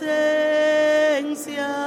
[0.00, 1.79] presencia.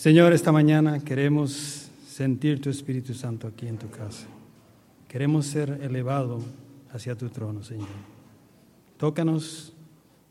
[0.00, 4.24] Señor, esta mañana queremos sentir tu Espíritu Santo aquí en tu casa.
[5.06, 6.42] Queremos ser elevados
[6.90, 7.86] hacia tu trono, Señor.
[8.96, 9.74] Tócanos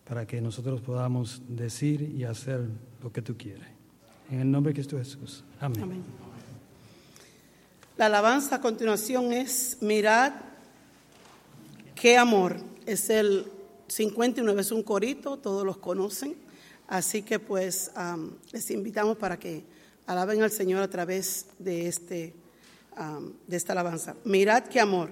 [0.08, 2.62] para que nosotros podamos decir y hacer
[3.04, 3.68] lo que tú quieres.
[4.32, 5.44] En el nombre de Cristo Jesús.
[5.60, 5.84] Amén.
[5.84, 6.04] Amén.
[7.96, 10.34] La alabanza a continuación es Mirad
[11.94, 12.58] qué amor.
[12.88, 13.46] Es el
[13.86, 16.49] 59, es un corito, todos los conocen.
[16.90, 17.92] Así que pues
[18.52, 19.64] les invitamos para que
[20.08, 22.34] alaben al Señor a través de, este,
[23.46, 24.16] de esta alabanza.
[24.24, 25.12] Mirad qué amor.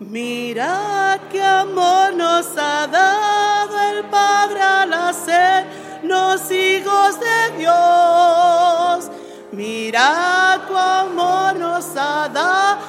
[0.00, 9.10] Mirad qué amor nos ha dado el Padre al hacernos hijos de Dios.
[9.52, 12.85] Mirad qué amor nos ha dado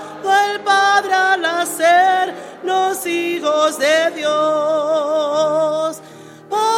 [1.17, 6.01] al hacernos hijos de Dios.
[6.49, 6.69] Para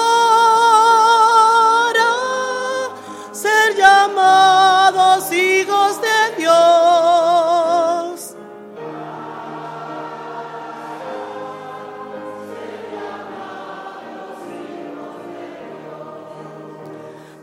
[3.32, 6.80] ser llamados hijos de Dios.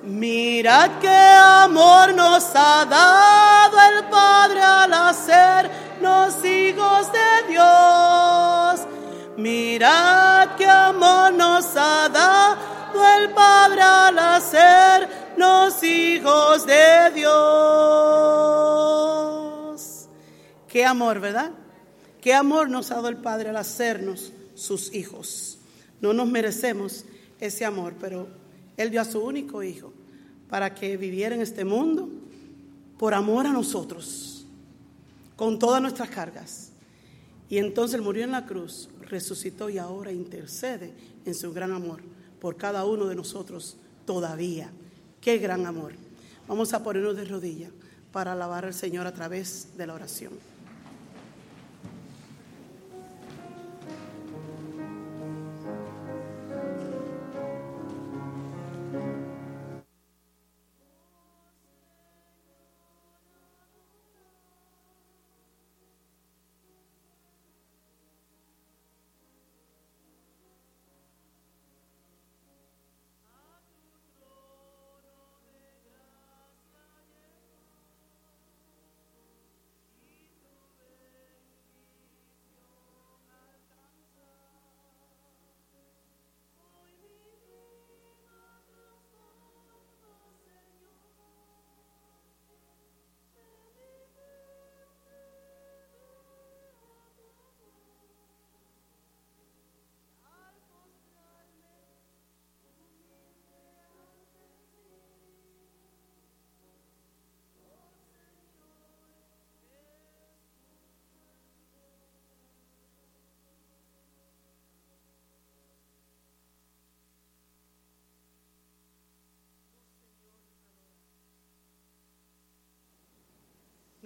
[0.03, 1.09] Mirad qué
[1.65, 4.95] amor nos ha dado el Padre al
[6.27, 8.81] hacernos hijos de Dios.
[9.37, 12.57] Mirad qué amor nos ha dado
[13.19, 17.37] el Padre al hacernos hijos de Dios.
[20.69, 21.53] Qué amor, ¿verdad?
[22.21, 25.59] Qué amor nos ha dado el Padre al hacernos sus hijos.
[26.01, 27.05] No nos merecemos
[27.41, 28.29] ese amor, pero
[28.77, 29.93] Él dio a su único hijo
[30.49, 32.09] para que viviera en este mundo
[32.99, 34.36] por amor a nosotros,
[35.37, 36.71] con todas nuestras cargas.
[37.49, 40.93] Y entonces murió en la cruz, resucitó y ahora intercede
[41.25, 42.01] en su gran amor
[42.41, 44.71] por cada uno de nosotros todavía.
[45.21, 45.93] Qué gran amor.
[46.49, 47.71] Vamos a ponernos de rodillas
[48.13, 50.33] para alabar al Señor a través de la oración.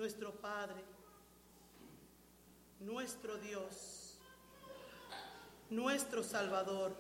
[0.01, 0.83] Nuestro Padre,
[2.81, 4.17] nuestro Dios,
[5.69, 6.97] nuestro Salvador,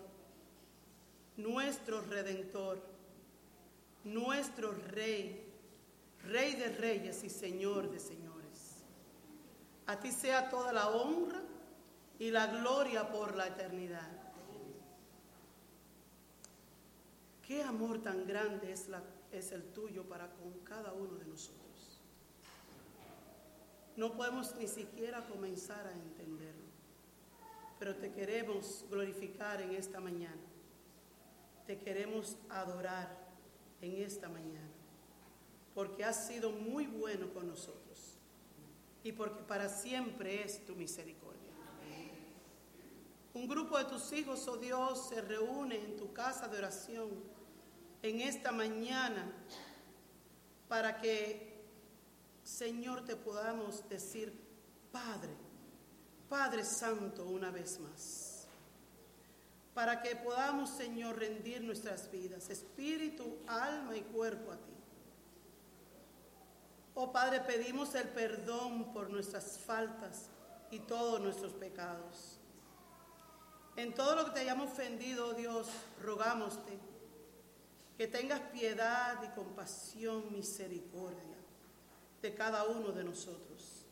[1.38, 2.78] nuestro Redentor,
[4.04, 5.50] nuestro Rey,
[6.24, 8.82] Rey de Reyes y Señor de Señores.
[9.86, 11.40] A ti sea toda la honra
[12.18, 14.10] y la gloria por la eternidad.
[17.48, 19.02] Qué amor tan grande es, la-
[19.32, 21.69] es el tuyo para con cada uno de nosotros.
[24.00, 26.70] No podemos ni siquiera comenzar a entenderlo.
[27.78, 30.40] Pero te queremos glorificar en esta mañana.
[31.66, 33.14] Te queremos adorar
[33.82, 34.70] en esta mañana.
[35.74, 38.16] Porque has sido muy bueno con nosotros.
[39.04, 41.52] Y porque para siempre es tu misericordia.
[43.34, 47.10] Un grupo de tus hijos, oh Dios, se reúne en tu casa de oración
[48.02, 49.30] en esta mañana
[50.68, 51.49] para que,
[52.44, 54.32] Señor, te podamos decir,
[54.92, 55.34] Padre,
[56.28, 58.46] Padre Santo, una vez más.
[59.74, 64.72] Para que podamos, Señor, rendir nuestras vidas, espíritu, alma y cuerpo a ti.
[66.94, 70.28] Oh Padre, pedimos el perdón por nuestras faltas
[70.70, 72.38] y todos nuestros pecados.
[73.76, 75.68] En todo lo que te hayamos ofendido, oh Dios,
[76.02, 76.78] rogámoste
[77.96, 81.29] que tengas piedad y compasión, misericordia
[82.22, 83.86] de cada uno de nosotros.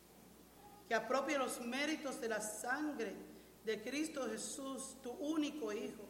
[0.86, 3.14] Que apropie los méritos de la sangre
[3.64, 6.04] de Cristo Jesús, tu único Hijo,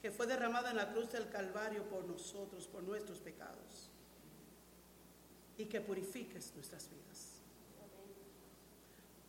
[0.00, 3.90] que fue derramado en la cruz del Calvario por nosotros, por nuestros pecados.
[5.56, 7.40] Y que purifiques nuestras vidas.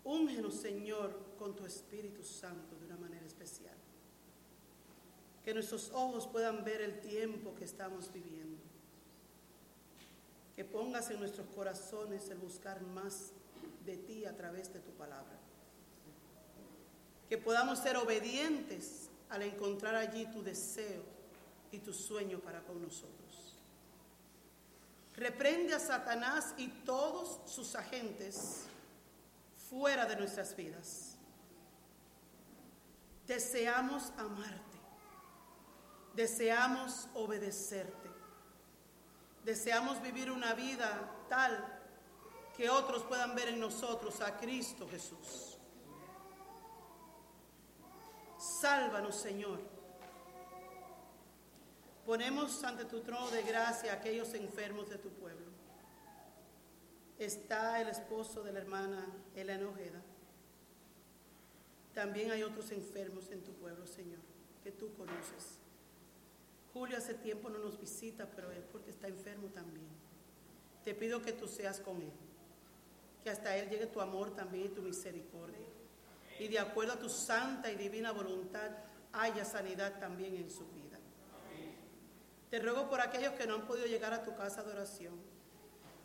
[0.04, 3.76] Úngenos, Señor, con tu Espíritu Santo de una manera especial
[5.44, 8.53] que nuestros ojos puedan ver el tiempo que estamos viviendo.
[10.56, 13.32] Que pongas en nuestros corazones el buscar más
[13.86, 15.40] de ti a través de tu palabra.
[17.28, 21.04] Que podamos ser obedientes al encontrar allí tu deseo
[21.72, 23.58] y tu sueño para con nosotros.
[25.16, 28.62] Reprende a Satanás y todos sus agentes
[29.70, 31.16] fuera de nuestras vidas.
[33.26, 34.74] Deseamos amarte
[36.14, 38.13] deseamos obedecerte.
[39.44, 41.82] Deseamos vivir una vida tal
[42.56, 45.58] que otros puedan ver en nosotros a Cristo Jesús.
[48.38, 49.60] Sálvanos, Señor.
[52.06, 55.52] Ponemos ante tu trono de gracia a aquellos enfermos de tu pueblo.
[57.18, 59.06] Está el esposo de la hermana
[59.36, 60.02] Elena Ojeda.
[61.94, 64.20] También hay otros enfermos en tu pueblo, Señor,
[64.64, 65.63] que tú conoces.
[66.74, 69.88] Julio hace tiempo no nos visita, pero él porque está enfermo también.
[70.84, 72.12] Te pido que tú seas con él,
[73.24, 75.68] que hasta él llegue tu amor también y tu misericordia.
[76.40, 78.72] Y de acuerdo a tu santa y divina voluntad,
[79.14, 80.98] haya sanidad también en su vida.
[82.50, 85.14] Te ruego por aquellos que no han podido llegar a tu casa de oración.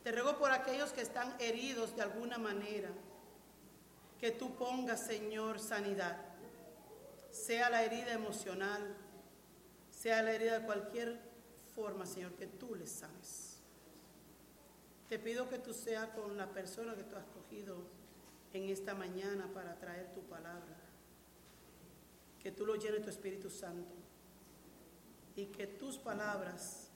[0.04, 2.90] Te ruego por aquellos que están heridos de alguna manera,
[4.20, 6.16] que tú pongas, Señor, sanidad.
[7.30, 8.96] Sea la herida emocional,
[9.98, 11.18] sea la herida de cualquier
[11.74, 13.56] forma, Señor, que tú le sabes.
[15.08, 17.76] Te pido que tú seas con la persona que tú has cogido
[18.52, 20.76] en esta mañana para traer tu palabra.
[22.40, 23.92] Que tú lo llenes tu Espíritu Santo.
[25.34, 26.90] Y que tus palabras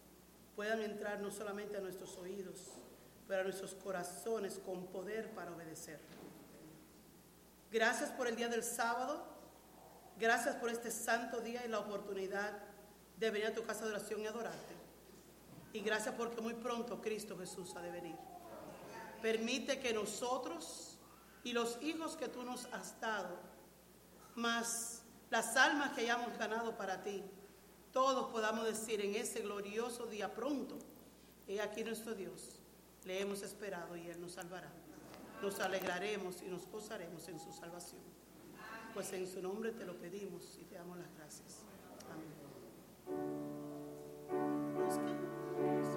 [0.55, 2.69] puedan entrar no solamente a nuestros oídos,
[3.27, 5.99] pero a nuestros corazones con poder para obedecer.
[7.73, 9.27] Gracias por el día del sábado.
[10.21, 12.72] Gracias por este santo día y la oportunidad
[13.19, 14.75] de venir a tu casa de oración y adorarte.
[15.73, 18.17] Y gracias porque muy pronto Cristo Jesús ha de venir.
[19.23, 20.99] Permite que nosotros
[21.45, 23.39] y los hijos que tú nos has dado,
[24.35, 27.23] más las almas que hayamos ganado para ti,
[27.93, 30.79] todos podamos decir en ese glorioso día pronto,
[31.49, 32.61] he aquí nuestro Dios,
[33.05, 34.71] le hemos esperado y Él nos salvará.
[35.43, 38.01] Nos alegraremos y nos gozaremos en su salvación.
[38.95, 41.72] Pues en su nombre te lo pedimos y te damos las gracias.
[45.63, 45.92] Jesus.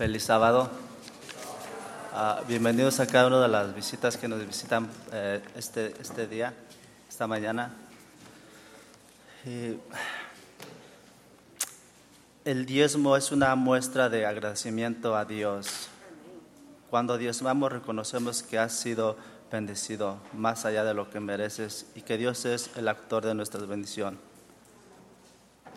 [0.00, 0.70] Feliz sábado.
[2.14, 6.54] Uh, bienvenidos a cada una de las visitas que nos visitan eh, este, este día,
[7.06, 7.74] esta mañana.
[9.44, 9.76] Y
[12.46, 15.90] el diezmo es una muestra de agradecimiento a Dios.
[16.88, 19.18] Cuando diezmamos reconocemos que has sido
[19.52, 23.60] bendecido más allá de lo que mereces y que Dios es el actor de nuestra
[23.66, 24.29] bendición.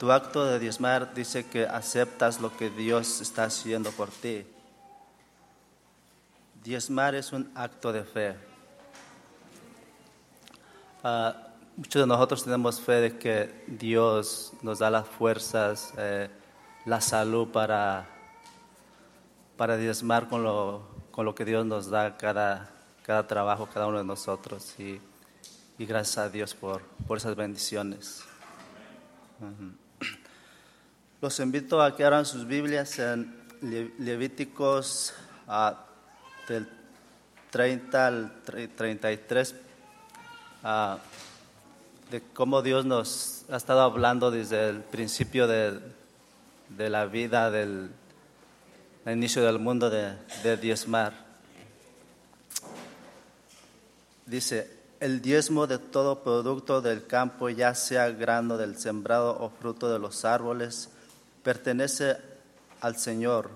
[0.04, 4.46] Tu acto de diezmar dice que aceptas lo que Dios está haciendo por ti.
[6.62, 8.36] Diezmar es un acto de fe.
[11.06, 16.30] Ah, muchos de nosotros tenemos fe de que Dios nos da las fuerzas, eh,
[16.84, 18.06] la salud para,
[19.56, 22.70] para diezmar con lo, con lo que Dios nos da cada,
[23.04, 24.78] cada trabajo, cada uno de nosotros.
[24.78, 25.00] Y,
[25.78, 28.26] y gracias a Dios por, por esas bendiciones.
[31.24, 33.34] Los invito a que abran sus Biblias en
[33.98, 35.14] Levíticos
[35.48, 35.72] uh,
[36.50, 36.68] del
[37.50, 39.56] 30 al 33,
[40.66, 40.98] uh,
[42.12, 45.80] de cómo Dios nos ha estado hablando desde el principio de,
[46.68, 47.90] de la vida, del
[49.06, 51.14] inicio del mundo de, de diezmar.
[54.26, 59.90] Dice, el diezmo de todo producto del campo, ya sea grano del sembrado o fruto
[59.90, 60.90] de los árboles,
[61.44, 62.18] pertenece
[62.82, 63.50] al Señor,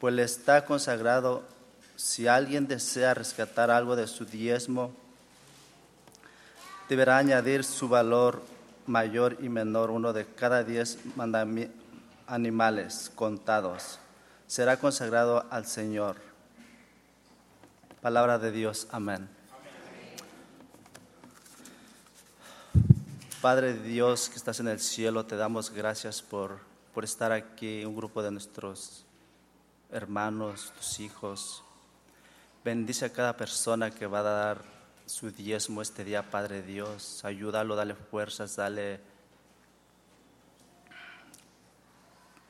[0.00, 1.42] pues le está consagrado.
[1.96, 4.92] Si alguien desea rescatar algo de su diezmo,
[6.88, 8.42] deberá añadir su valor
[8.86, 10.98] mayor y menor, uno de cada diez
[12.26, 13.98] animales contados.
[14.46, 16.16] Será consagrado al Señor.
[18.00, 18.86] Palabra de Dios.
[18.90, 19.28] Amén.
[23.40, 26.58] Padre Dios que estás en el cielo, te damos gracias por,
[26.98, 29.04] por estar aquí, un grupo de nuestros
[29.92, 31.62] hermanos, tus hijos.
[32.64, 34.62] Bendice a cada persona que va a dar
[35.06, 37.24] su diezmo este día, Padre Dios.
[37.24, 38.98] Ayúdalo, dale fuerzas, dale,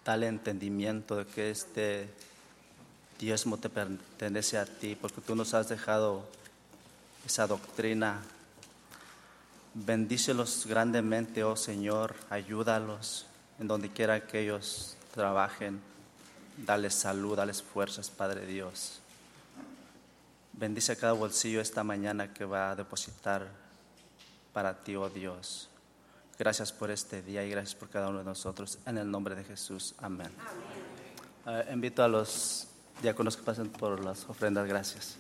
[0.03, 2.09] dale entendimiento de que este
[3.19, 6.25] diezmo te pertenece a ti, porque tú nos has dejado
[7.27, 8.23] esa doctrina
[9.75, 13.28] Bendícelos grandemente, oh Señor, ayúdalos
[13.59, 15.81] en donde quiera que ellos trabajen.
[16.57, 19.01] Dales salud, dales fuerzas, Padre Dios.
[20.53, 23.47] Bendice cada bolsillo esta mañana que va a depositar
[24.53, 25.69] para ti, oh Dios.
[26.37, 28.79] Gracias por este día y gracias por cada uno de nosotros.
[28.87, 29.95] En el nombre de Jesús.
[29.99, 30.31] Amén.
[31.47, 32.69] Eh, invito a los
[33.03, 34.67] diáconos que pasen por las ofrendas.
[34.67, 35.17] Gracias.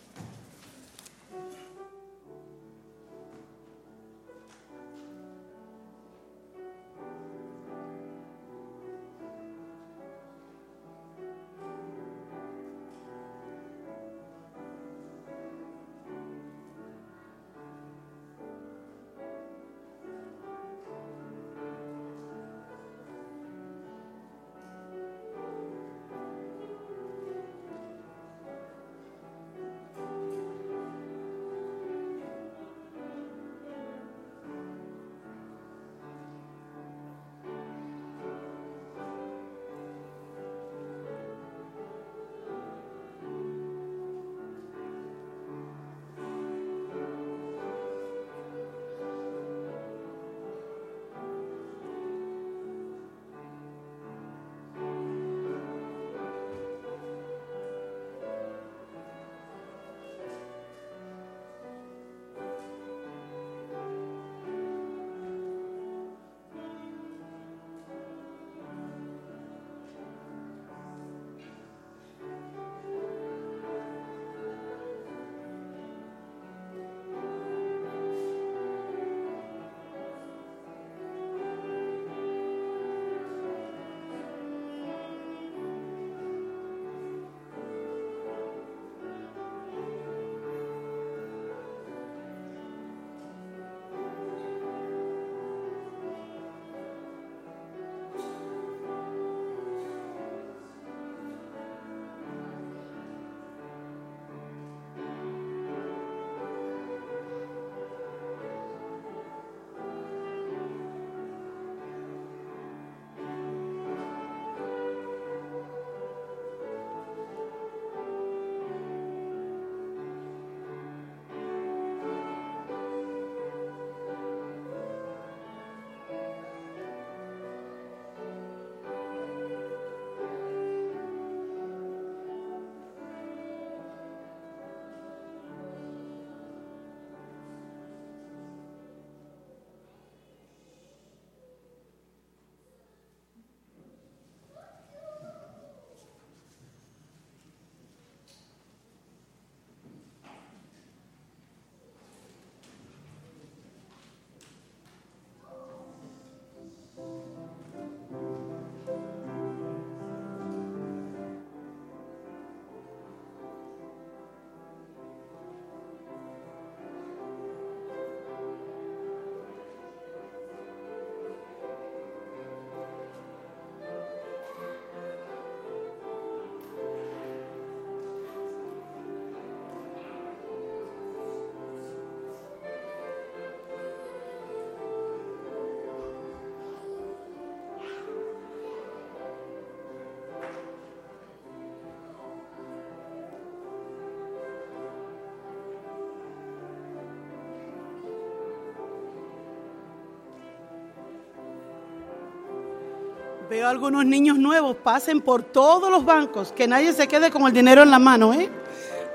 [203.48, 207.52] Veo algunos niños nuevos, pasen por todos los bancos, que nadie se quede con el
[207.54, 208.50] dinero en la mano, ¿eh?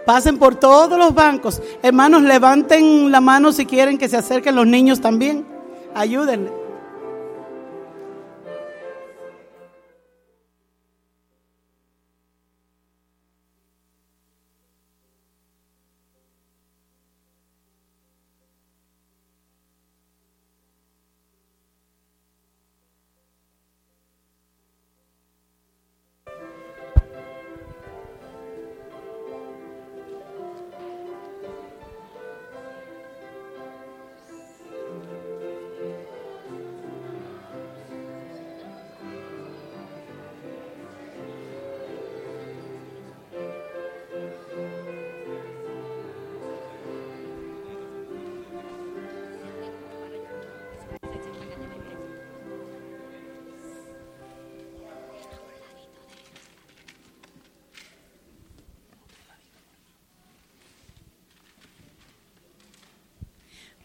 [0.08, 1.62] Pasen por todos los bancos.
[1.84, 5.46] Hermanos, levanten la mano si quieren que se acerquen los niños también.
[5.94, 6.63] Ayúdenle.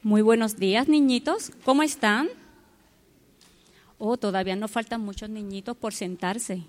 [0.08, 1.52] Muy buenos días, niñitos.
[1.66, 2.28] ¿Cómo están?
[3.98, 6.62] Oh, todavía nos faltan muchos niñitos por sentarse.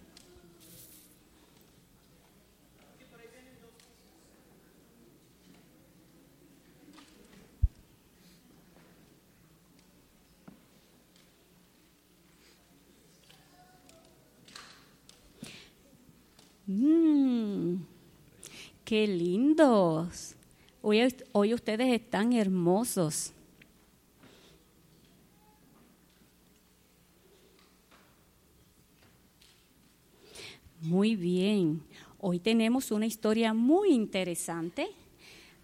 [16.68, 17.78] Mmm,
[18.84, 19.99] qué lindos.
[21.34, 23.32] Hoy, ustedes están hermosos.
[30.82, 31.84] Muy bien.
[32.18, 34.88] Hoy tenemos una historia muy interesante.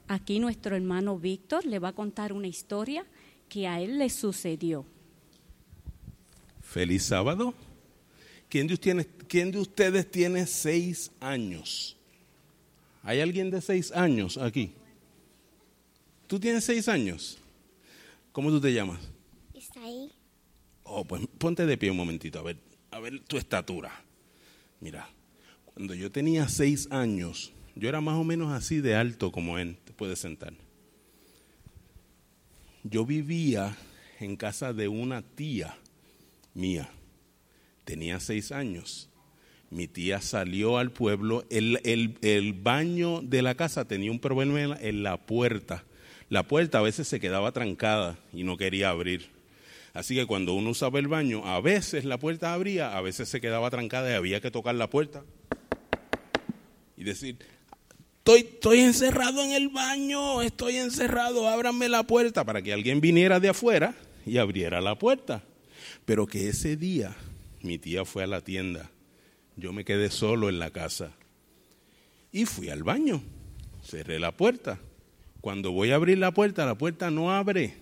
[0.08, 3.04] Aquí nuestro hermano Víctor le va a contar una historia
[3.50, 4.86] que a él le sucedió.
[6.62, 7.56] Feliz sábado.
[8.48, 11.98] ¿Quién de ustedes, quién de ustedes tiene seis años?
[13.02, 14.72] ¿Hay alguien de seis años aquí?
[16.28, 17.38] ¿Tú tienes seis años?
[18.32, 19.00] ¿Cómo tú te llamas?
[19.54, 20.12] Isaí.
[20.84, 22.58] Oh, pues ponte de pie un momentito, a ver,
[22.92, 23.92] a ver tu estatura.
[24.80, 25.08] Mira,
[25.66, 29.78] cuando yo tenía seis años, yo era más o menos así de alto como él,
[29.84, 30.54] te puedes sentar.
[32.84, 33.76] Yo vivía
[34.20, 35.78] en casa de una tía
[36.54, 36.90] mía,
[37.84, 39.10] tenía seis años.
[39.70, 44.78] Mi tía salió al pueblo, el, el, el baño de la casa tenía un problema
[44.80, 45.84] en la puerta
[46.30, 49.30] la puerta a veces se quedaba trancada y no quería abrir.
[49.94, 53.40] Así que cuando uno usaba el baño, a veces la puerta abría, a veces se
[53.40, 55.24] quedaba trancada y había que tocar la puerta
[56.98, 57.38] y decir,
[58.18, 63.40] estoy, estoy encerrado en el baño, estoy encerrado, ábranme la puerta para que alguien viniera
[63.40, 65.44] de afuera y abriera la puerta.
[66.06, 67.16] Pero que ese día
[67.62, 68.92] mi tía fue a la tienda,
[69.56, 71.12] yo me quedé solo en la casa
[72.32, 73.22] y fui al baño,
[73.82, 74.80] cerré la puerta
[75.46, 77.76] cuando voy a abrir la puerta, la puerta no abre.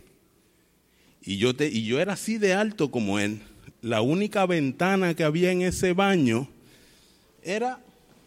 [1.22, 3.40] Y yo, te, y yo era así de alto como él.
[3.82, 6.50] La única ventana que había en ese baño
[7.42, 7.80] era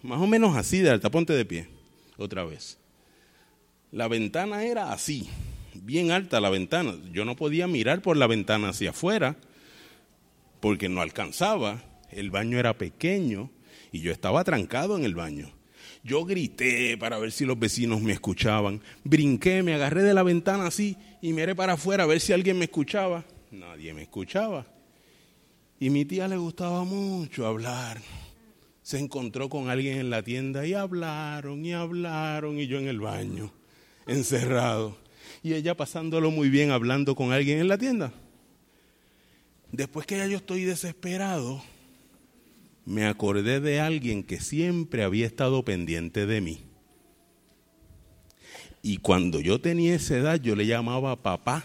[0.03, 1.11] más o menos así de alta.
[1.11, 1.69] Ponte de pie,
[2.17, 2.79] otra vez.
[3.93, 5.29] La ventana era así,
[5.75, 6.95] bien alta la ventana.
[7.13, 9.37] Yo no podía mirar por la ventana hacia afuera
[10.61, 11.83] porque no alcanzaba.
[12.11, 13.51] El baño era pequeño
[13.93, 15.56] y yo estaba trancado en el baño.
[16.07, 18.81] Yo grité para ver si los vecinos me escuchaban.
[19.03, 22.61] Brinqué, me agarré de la ventana así y miré para afuera a ver si alguien
[22.61, 23.25] me escuchaba.
[23.51, 24.65] Nadie me escuchaba.
[25.81, 28.01] Y mi tía le gustaba mucho hablar.
[28.83, 33.01] Se encontró con alguien en la tienda y hablaron y hablaron y yo en el
[33.01, 33.53] baño,
[34.07, 34.97] encerrado.
[35.43, 38.13] Y ella pasándolo muy bien hablando con alguien en la tienda.
[39.73, 41.65] Después que ya yo estoy desesperado,
[42.87, 46.61] me acordé de alguien que siempre había estado pendiente de mí.
[48.81, 51.65] Y cuando yo tenía esa edad, yo le llamaba papá,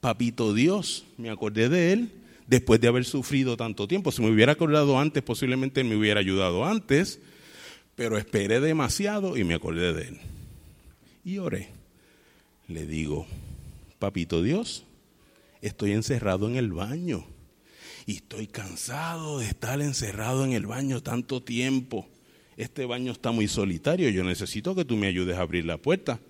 [0.00, 2.12] papito Dios, me acordé de él
[2.46, 4.12] después de haber sufrido tanto tiempo.
[4.12, 7.18] Si me hubiera acordado antes, posiblemente me hubiera ayudado antes,
[7.96, 10.18] pero esperé demasiado y me acordé de él.
[11.24, 11.70] Y oré.
[12.68, 13.26] Le digo,
[13.98, 14.84] papito Dios,
[15.60, 17.26] estoy encerrado en el baño
[18.06, 22.08] y estoy cansado de estar encerrado en el baño tanto tiempo.
[22.56, 26.20] Este baño está muy solitario, yo necesito que tú me ayudes a abrir la puerta.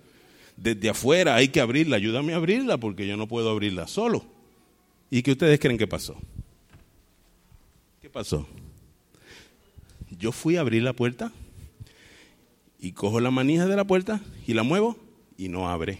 [0.55, 4.23] Desde afuera hay que abrirla, ayúdame a abrirla porque yo no puedo abrirla solo.
[5.09, 6.15] ¿Y qué ustedes creen que pasó?
[8.01, 8.47] ¿Qué pasó?
[10.09, 11.31] Yo fui a abrir la puerta
[12.79, 14.97] y cojo la manija de la puerta y la muevo
[15.37, 15.99] y no abre.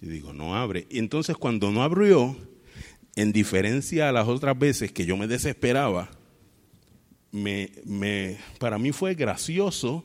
[0.00, 0.86] Yo digo, no abre.
[0.90, 2.36] Y entonces cuando no abrió,
[3.18, 6.08] en diferencia a las otras veces que yo me desesperaba,
[7.32, 10.04] me, me, para mí fue gracioso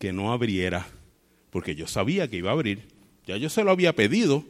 [0.00, 0.88] que no abriera,
[1.50, 2.88] porque yo sabía que iba a abrir.
[3.28, 4.44] Ya yo se lo había pedido,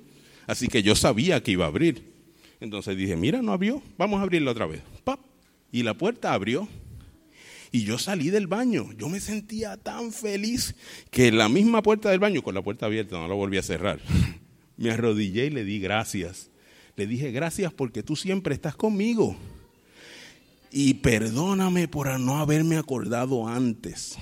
[0.47, 2.03] así que yo sabía que iba a abrir.
[2.61, 4.81] Entonces dije, mira, no abrió, vamos a abrirla otra vez.
[5.05, 5.21] ¡Pap!
[5.71, 6.67] Y la puerta abrió.
[7.73, 8.91] Y yo salí del baño.
[8.97, 10.75] Yo me sentía tan feliz
[11.11, 14.01] que la misma puerta del baño, con la puerta abierta, no la volví a cerrar.
[14.79, 16.51] Me arrodillé y le di gracias.
[16.99, 19.37] Le dije, gracias porque tú siempre estás conmigo.
[20.73, 24.19] Y perdóname por no haberme acordado antes.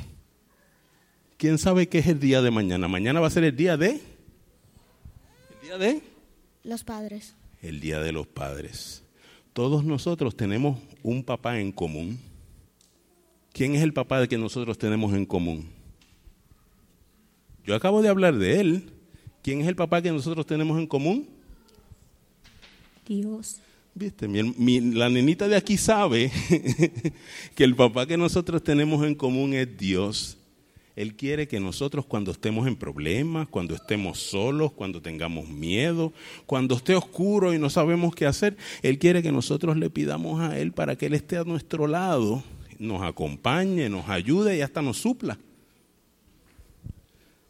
[1.39, 2.87] ¿Quién sabe qué es el día de mañana?
[2.87, 3.93] Mañana va a ser el día de...
[3.93, 6.03] ¿El día de?
[6.65, 7.35] Los padres.
[7.63, 9.03] El día de los padres.
[9.55, 12.21] Todos nosotros tenemos un papá en común.
[13.55, 15.71] ¿Quién es el papá que nosotros tenemos en común?
[17.65, 18.93] Yo acabo de hablar de él.
[19.43, 21.36] ¿Quién es el papá que nosotros tenemos en común?
[23.07, 23.61] Dios.
[23.95, 26.31] Viste, la nenita de aquí sabe
[27.55, 30.37] que el papá que nosotros tenemos en común es Dios.
[30.97, 36.13] Él quiere que nosotros cuando estemos en problemas, cuando estemos solos, cuando tengamos miedo,
[36.45, 40.59] cuando esté oscuro y no sabemos qué hacer, Él quiere que nosotros le pidamos a
[40.59, 42.43] Él para que Él esté a nuestro lado,
[42.79, 45.39] nos acompañe, nos ayude y hasta nos supla.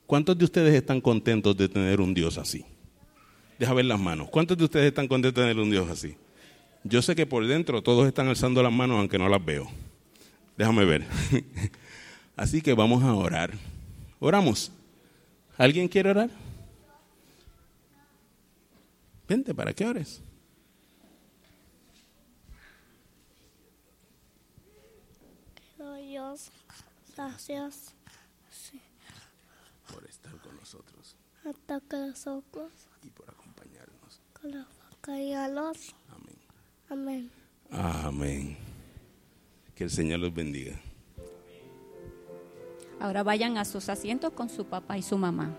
[0.06, 2.64] ¿Cuántos de ustedes están contentos de tener un Dios así?
[3.58, 4.28] Deja ver las manos.
[4.30, 6.16] ¿Cuántos de ustedes están contentos de tener un Dios así?
[6.84, 9.68] Yo sé que por dentro todos están alzando las manos aunque no las veo.
[10.56, 11.04] Déjame ver.
[12.36, 13.52] Así que vamos a orar.
[14.20, 14.70] Oramos.
[15.58, 16.30] ¿Alguien quiere orar?
[19.28, 20.22] Vente, ¿para qué ores?
[26.16, 26.50] Dios,
[27.14, 27.92] gracias.
[29.92, 31.14] Por estar con nosotros
[31.48, 32.72] Hasta que los ojos
[33.04, 34.20] y por acompañarnos.
[34.32, 35.94] con la boca y a los.
[36.08, 36.36] Amén.
[36.88, 37.30] Amén.
[37.70, 38.56] Amén.
[39.74, 40.80] Que el Señor los bendiga.
[42.98, 45.54] Ahora vayan a sus asientos con su papá y su mamá.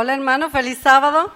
[0.00, 1.32] Hola hermano, feliz sábado.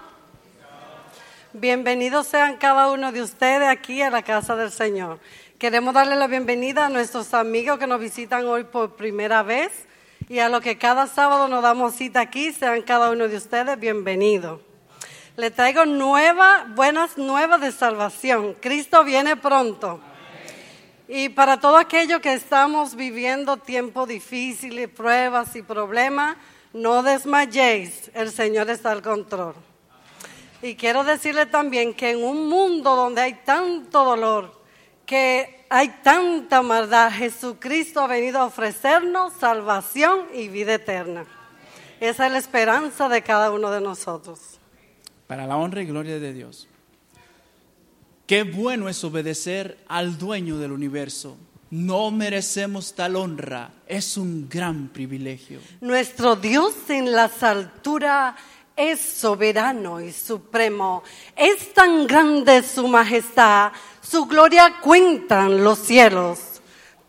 [1.51, 5.19] Bienvenidos sean cada uno de ustedes aquí a la casa del Señor.
[5.59, 9.85] Queremos darle la bienvenida a nuestros amigos que nos visitan hoy por primera vez
[10.29, 13.77] y a los que cada sábado nos damos cita aquí, sean cada uno de ustedes
[13.77, 14.61] bienvenidos.
[15.35, 18.55] Le traigo nuevas, buenas nuevas de salvación.
[18.61, 19.99] Cristo viene pronto.
[21.09, 26.37] Y para todos aquellos que estamos viviendo tiempos difíciles, pruebas y problemas,
[26.73, 29.53] no desmayéis, el Señor está al control.
[30.61, 34.53] Y quiero decirle también que en un mundo donde hay tanto dolor,
[35.05, 41.25] que hay tanta maldad, Jesucristo ha venido a ofrecernos salvación y vida eterna.
[41.99, 44.59] Esa es la esperanza de cada uno de nosotros.
[45.27, 46.67] para la honra y gloria de Dios.
[48.27, 51.37] Qué bueno es obedecer al dueño del universo.
[51.73, 55.59] No merecemos tal honra, es un gran privilegio.
[55.81, 58.35] Nuestro Dios en las alturas
[58.75, 61.01] es soberano y supremo.
[61.35, 63.71] Es tan grande su majestad,
[64.03, 66.61] su gloria cuentan los cielos.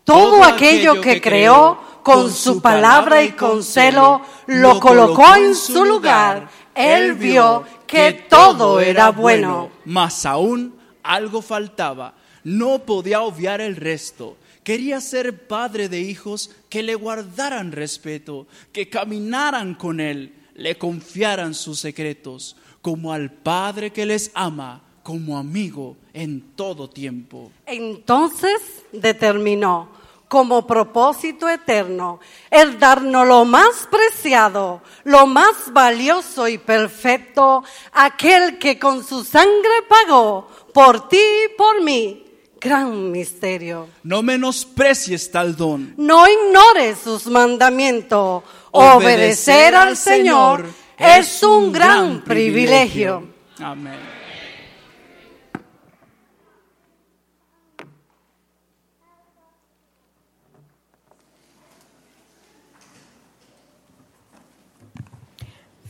[0.03, 6.49] Todo, aquello que creó con su palabra y con celo lo colocó en su lugar.
[6.73, 9.69] Él vio que todo era bueno.
[9.85, 12.15] Mas aún algo faltaba.
[12.43, 14.37] No podía obviar el resto.
[14.65, 21.53] Quería ser padre de hijos que le guardaran respeto, que caminaran con él, le confiaran
[21.53, 27.51] sus secretos, como al padre que les ama, como amigo en todo tiempo.
[27.67, 28.59] Entonces
[28.91, 29.89] determinó
[30.27, 38.79] como propósito eterno el darnos lo más preciado, lo más valioso y perfecto, aquel que
[38.79, 42.24] con su sangre pagó por ti y por mí.
[42.65, 43.87] Gran misterio.
[44.01, 45.93] No menosprecies tal don.
[45.97, 48.41] No ignores sus mandamientos.
[48.71, 50.65] Obedecer al Señor
[50.97, 53.27] es un gran privilegio.
[53.59, 53.99] Amén.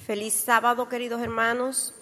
[0.06, 1.95] Feliz sábado, queridos hermanos.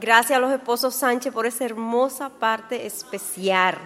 [0.00, 3.76] Gracias a los esposos Sánchez por esa hermosa parte especial.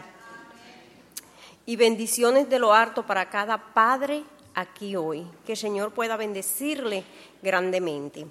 [1.66, 4.22] y bendiciones de lo harto para cada padre
[4.54, 5.26] aquí hoy.
[5.44, 7.02] Que el Señor pueda bendecirle
[7.42, 8.26] grandemente.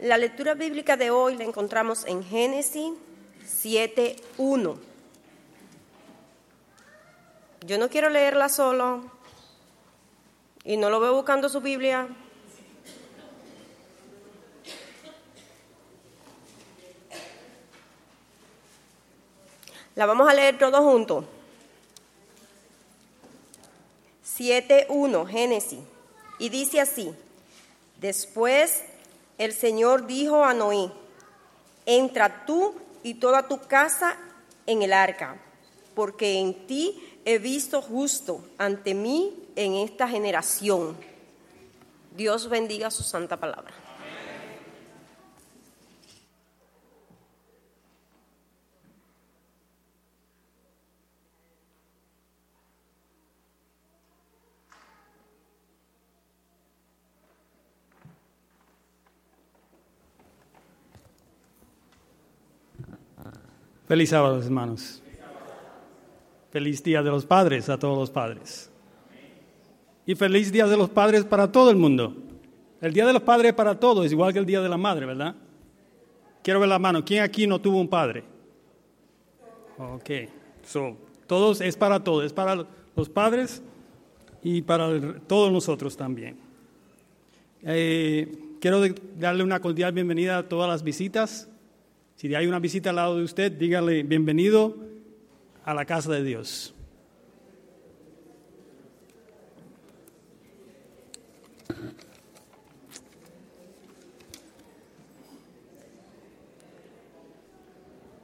[0.00, 2.92] La lectura bíblica de hoy la encontramos en Génesis
[3.44, 4.76] 7.1.
[7.66, 9.02] Yo no quiero leerla solo
[10.64, 12.08] y no lo veo buscando su Biblia.
[19.94, 21.24] La vamos a leer todos juntos.
[24.38, 25.80] 7.1, Génesis.
[26.38, 27.12] Y dice así,
[28.00, 28.82] después
[29.38, 30.90] el Señor dijo a Noé,
[31.86, 34.16] entra tú y toda tu casa
[34.66, 35.36] en el arca,
[35.94, 40.96] porque en ti he visto justo ante mí en esta generación.
[42.16, 43.72] Dios bendiga su santa palabra.
[63.92, 65.02] Feliz sábado, hermanos.
[66.50, 68.70] Feliz Día de los Padres a todos los padres.
[70.06, 72.16] Y feliz Día de los Padres para todo el mundo.
[72.80, 75.04] El Día de los Padres para todos es igual que el Día de la Madre,
[75.04, 75.34] ¿verdad?
[76.42, 77.04] Quiero ver la mano.
[77.04, 78.24] ¿Quién aquí no tuvo un padre?
[79.76, 80.10] Ok.
[80.64, 82.24] So, todos es para todos.
[82.24, 83.62] Es para los padres
[84.42, 84.88] y para
[85.26, 86.38] todos nosotros también.
[87.62, 88.80] Eh, quiero
[89.18, 91.50] darle una cordial bienvenida a todas las visitas.
[92.22, 94.76] Si hay una visita al lado de usted, dígale bienvenido
[95.64, 96.72] a la casa de Dios.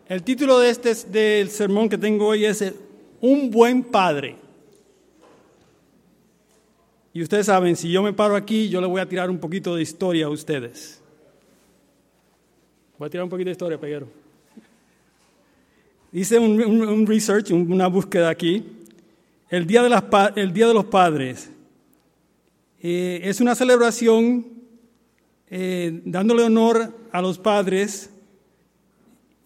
[0.09, 2.73] El título de este del sermón que tengo hoy es
[3.21, 4.37] Un buen padre.
[7.13, 9.75] Y ustedes saben, si yo me paro aquí, yo le voy a tirar un poquito
[9.75, 11.03] de historia a ustedes.
[12.99, 14.09] Voy a tirar un poquito de historia, Peguero.
[16.13, 18.65] Hice un, research, un- una búsqueda aquí.
[19.51, 20.05] El Día de, las
[20.37, 21.51] el Día de los Padres
[22.83, 24.47] eh, es una celebración
[25.51, 28.11] eh, dándole honor a los padres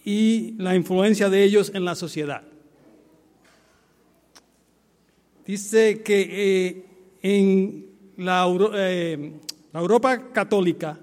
[0.04, 2.42] y la influencia de ellos en la sociedad.
[5.46, 6.84] Dice que eh,
[7.22, 7.86] en
[8.16, 8.46] la,
[9.72, 10.98] la Europa católica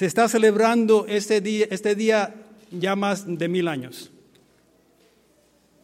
[0.00, 2.34] se está celebrando este día, este día
[2.70, 4.10] ya más de mil años.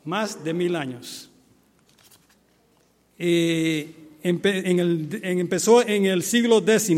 [0.06, 1.28] Más de mil años.
[3.18, 6.92] Eh, empezó en el siglo X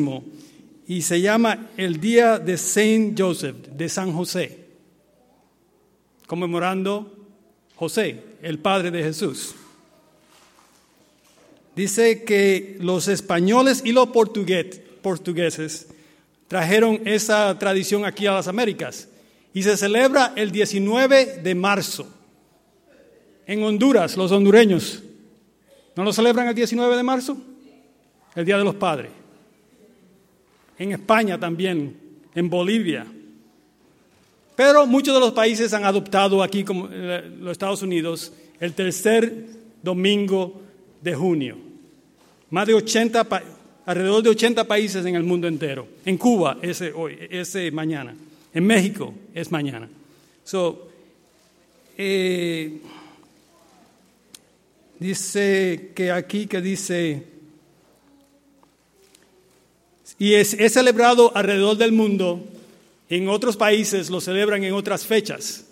[0.86, 4.66] y se llama el Día de Saint Joseph, de San José,
[6.28, 7.16] conmemorando
[7.74, 9.56] José, el padre de Jesús.
[11.74, 15.88] Dice que los españoles y los portugues- portugueses
[16.48, 19.08] trajeron esa tradición aquí a las Américas
[19.54, 22.06] y se celebra el 19 de marzo.
[23.46, 25.02] En Honduras, los hondureños,
[25.96, 27.36] ¿no lo celebran el 19 de marzo?
[28.34, 29.10] El Día de los Padres.
[30.78, 31.96] En España también,
[32.34, 33.06] en Bolivia.
[34.54, 39.46] Pero muchos de los países han adoptado aquí, como eh, los Estados Unidos, el tercer
[39.82, 40.60] domingo
[41.00, 41.56] de junio.
[42.50, 43.42] Más de 80, pa-
[43.88, 45.88] alrededor de 80 países en el mundo entero.
[46.04, 48.14] En Cuba ese hoy, ese mañana.
[48.52, 49.88] En México es mañana.
[50.44, 50.90] So,
[51.96, 52.80] eh,
[54.98, 57.22] dice que aquí que dice
[60.18, 62.44] y es, es celebrado alrededor del mundo.
[63.08, 65.64] En otros países lo celebran en otras fechas,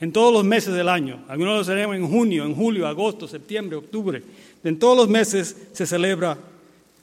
[0.00, 1.26] en todos los meses del año.
[1.28, 4.22] Algunos lo celebran en junio, en julio, agosto, septiembre, octubre.
[4.64, 6.38] En todos los meses se celebra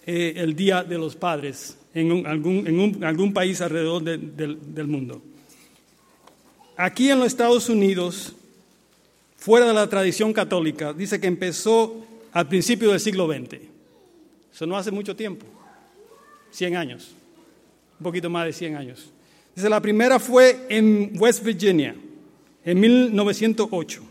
[0.07, 5.21] eh, el Día de los Padres en, algún, en algún país alrededor de- del mundo.
[6.75, 8.33] Aquí en los Estados Unidos,
[9.37, 13.59] fuera de la tradición católica, dice que empezó al principio del siglo XX.
[14.53, 15.45] Eso no hace mucho tiempo,
[16.51, 17.11] 100 años,
[17.99, 19.11] un poquito más de 100 años.
[19.55, 21.95] Dice, la primera fue en West Virginia,
[22.63, 24.03] en 1908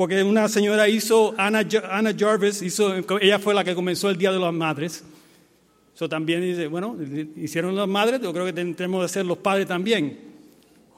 [0.00, 4.16] porque una señora hizo, Anna, Ja- Anna Jarvis, hizo, ella fue la que comenzó el
[4.16, 5.04] Día de las Madres.
[5.94, 6.96] Eso también dice, bueno,
[7.36, 10.18] hicieron las madres, yo creo que ten- tenemos que hacer los padres también,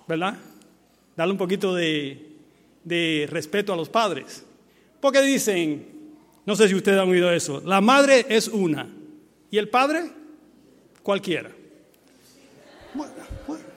[0.07, 0.39] ¿verdad?
[1.17, 2.29] Darle un poquito de,
[2.85, 4.45] de respeto a los padres.
[5.01, 5.85] Porque dicen,
[6.47, 8.89] no sé si ustedes han oído eso, la madre es una
[9.51, 10.13] y el padre
[11.03, 11.51] cualquiera.
[12.95, 13.13] Bueno,
[13.49, 13.63] bueno.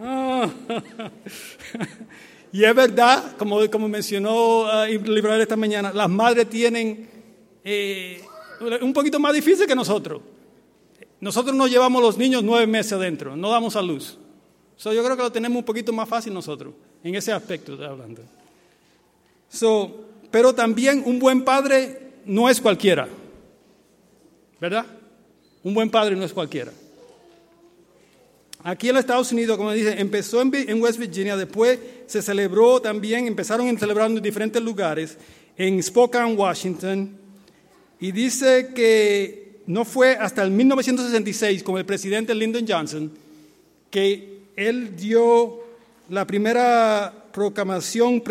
[0.00, 0.48] Ah,
[2.52, 7.08] Y es verdad, como, como mencionó uh, Liberal esta mañana, las madres tienen
[7.62, 8.22] eh,
[8.80, 10.22] un poquito más difícil que nosotros.
[11.20, 14.18] Nosotros nos llevamos los niños nueve meses adentro, no damos a luz.
[14.76, 17.86] So, yo creo que lo tenemos un poquito más fácil nosotros, en ese aspecto estoy
[17.86, 18.22] hablando.
[19.48, 23.08] So, pero también un buen padre no es cualquiera,
[24.60, 24.86] ¿verdad?
[25.64, 26.72] Un buen padre no es cualquiera.
[28.68, 33.26] Aquí en los Estados Unidos, como dice, empezó en West Virginia, después se celebró también,
[33.26, 35.16] empezaron celebrando en diferentes lugares,
[35.56, 37.16] en Spokane, Washington,
[37.98, 43.10] y dice que no fue hasta el 1966, con el presidente Lyndon Johnson,
[43.90, 45.60] que él dio
[46.10, 48.22] la primera proclamación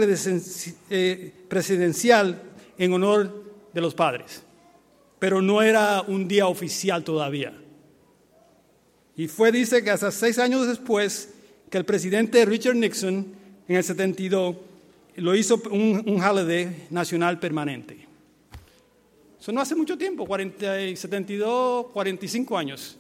[0.92, 2.44] eh, presidencial
[2.78, 4.44] en honor de los padres,
[5.18, 7.56] pero no era un día oficial todavía.
[9.18, 11.34] Y fue, dice, que hasta seis años después
[11.72, 13.26] que el presidente Richard Nixon,
[13.68, 14.56] en el 72,
[15.16, 18.08] lo hizo un, un holiday nacional permanente.
[19.40, 22.96] Eso no hace mucho tiempo, 40, 72, 45 años,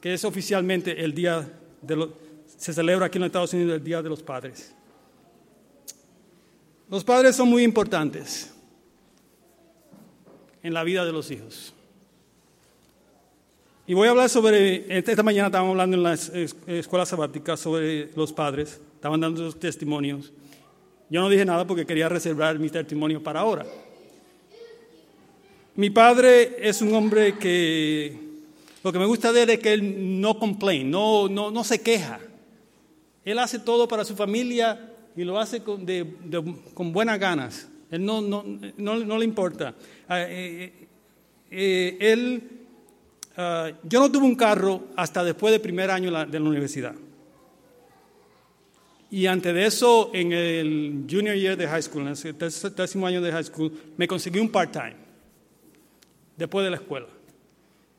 [0.00, 1.50] que es oficialmente el día
[1.82, 2.10] de los,
[2.56, 4.74] se celebra aquí en los Estados Unidos el Día de los Padres.
[6.88, 8.52] Los padres son muy importantes
[10.62, 11.74] en la vida de los hijos.
[13.88, 18.34] Y voy a hablar sobre, esta mañana estábamos hablando en las escuelas sabáticas sobre los
[18.34, 20.30] padres, estaban dando sus testimonios.
[21.08, 23.64] Yo no dije nada porque quería reservar mi testimonio para ahora.
[25.74, 28.14] Mi padre es un hombre que
[28.84, 31.80] lo que me gusta de él es que él no complain, no, no, no se
[31.80, 32.20] queja.
[33.24, 35.86] Él hace todo para su familia y lo hace con,
[36.74, 37.66] con buenas ganas.
[37.90, 38.44] Él no, no,
[38.76, 39.74] no, le importa.
[40.06, 40.88] Ah, eh,
[41.50, 42.57] eh, él
[43.40, 46.92] Ah, yo no tuve un carro hasta después del primer año de la universidad.
[49.12, 53.22] Y antes de eso, en el junior year de high school, en el décimo año
[53.22, 54.96] de high school, me conseguí un part-time,
[56.36, 57.06] después de la escuela.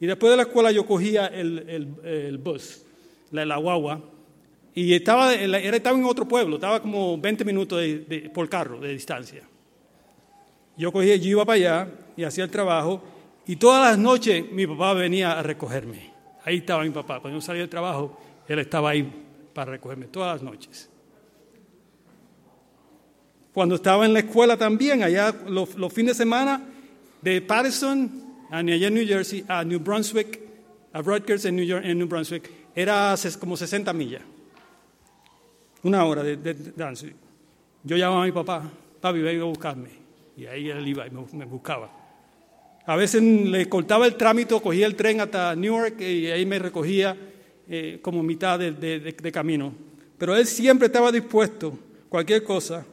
[0.01, 2.83] Y después de la escuela yo cogía el, bus,
[3.31, 4.01] la, guagua,
[4.75, 7.81] y estaba, estaba en otro pueblo, estaba como 20 minutos
[8.33, 9.43] por carro de distancia.
[10.77, 13.01] Yo cogía, yo iba para allá y hacía el trabajo,
[13.49, 16.11] y todas las noches mi papá venía a recogerme.
[16.45, 17.19] Ahí estaba mi papá.
[17.19, 18.15] Cuando yo salía del trabajo,
[18.47, 19.11] él estaba ahí
[19.55, 20.87] para recogerme todas las noches.
[23.51, 26.61] Cuando estaba en la escuela también, allá los, fines de semana,
[27.23, 28.11] de Patterson,
[28.51, 30.39] allá en New Jersey, a New Brunswick,
[30.93, 34.21] a Rutgers en New, en New Brunswick, era como 60 millas.
[35.81, 37.15] Una hora de, de,
[37.83, 38.69] Yo llamaba a mi papá,
[39.01, 39.89] papi, venga a buscarme.
[40.37, 41.98] Y ahí él iba y me buscaba.
[42.89, 47.15] A veces le cortaba el trámite, cogía el tren hasta Newark y ahí me recogía
[47.69, 49.71] eh, como mitad de, camino.
[50.17, 51.77] Pero él siempre estaba dispuesto,
[52.09, 52.83] cualquier cosa,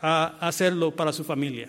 [0.00, 1.68] a hacerlo para su familia.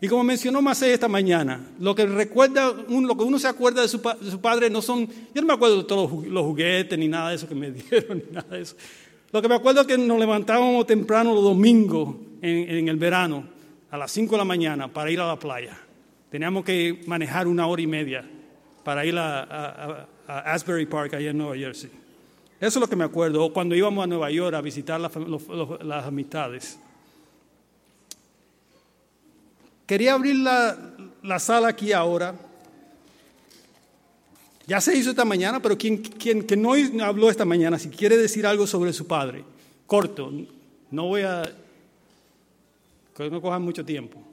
[0.00, 3.88] Y como mencionó Macé esta mañana, lo que, recuerda, lo que uno se acuerda de
[3.88, 4.00] su,
[4.40, 7.46] padre no son, yo no me acuerdo de todos los juguetes ni nada de eso
[7.46, 8.74] que me dieron, ni nada de eso.
[9.30, 13.44] Lo que me acuerdo es que nos levantábamos temprano los domingos en, en el verano,
[13.92, 15.78] a las 5 de la mañana, para ir a la playa.
[16.32, 18.24] Teníamos que manejar una hora y media
[18.82, 21.90] para ir a, Asbury Park, allá en Nueva Jersey.
[22.58, 23.44] Eso es lo que me acuerdo.
[23.44, 26.78] O cuando íbamos a Nueva York a visitar las amistades.
[29.84, 32.34] Quería abrir la, sala aquí ahora.
[34.66, 36.72] Ya se hizo esta mañana, pero quien, quien que no
[37.04, 39.44] habló esta mañana, si quiere decir algo sobre su padre,
[39.86, 40.32] corto,
[40.90, 41.42] no voy a...
[43.14, 44.31] que no coja mucho tiempo.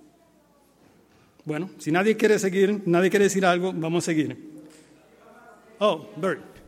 [1.49, 4.37] Bueno, si nadie quiere seguir, nadie quiere decir algo, vamos a seguir.
[5.79, 6.59] Oh, Bert.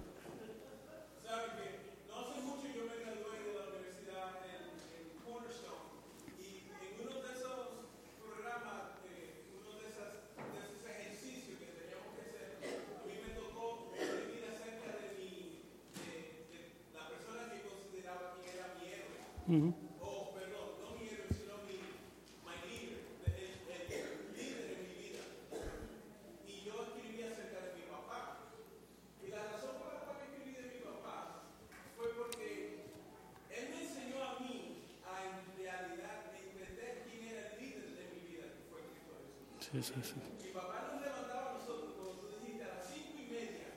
[39.82, 40.14] Sí, sí.
[40.44, 43.68] Mi papá nos levantaba a nosotros, como tú dijiste, a las cinco y media,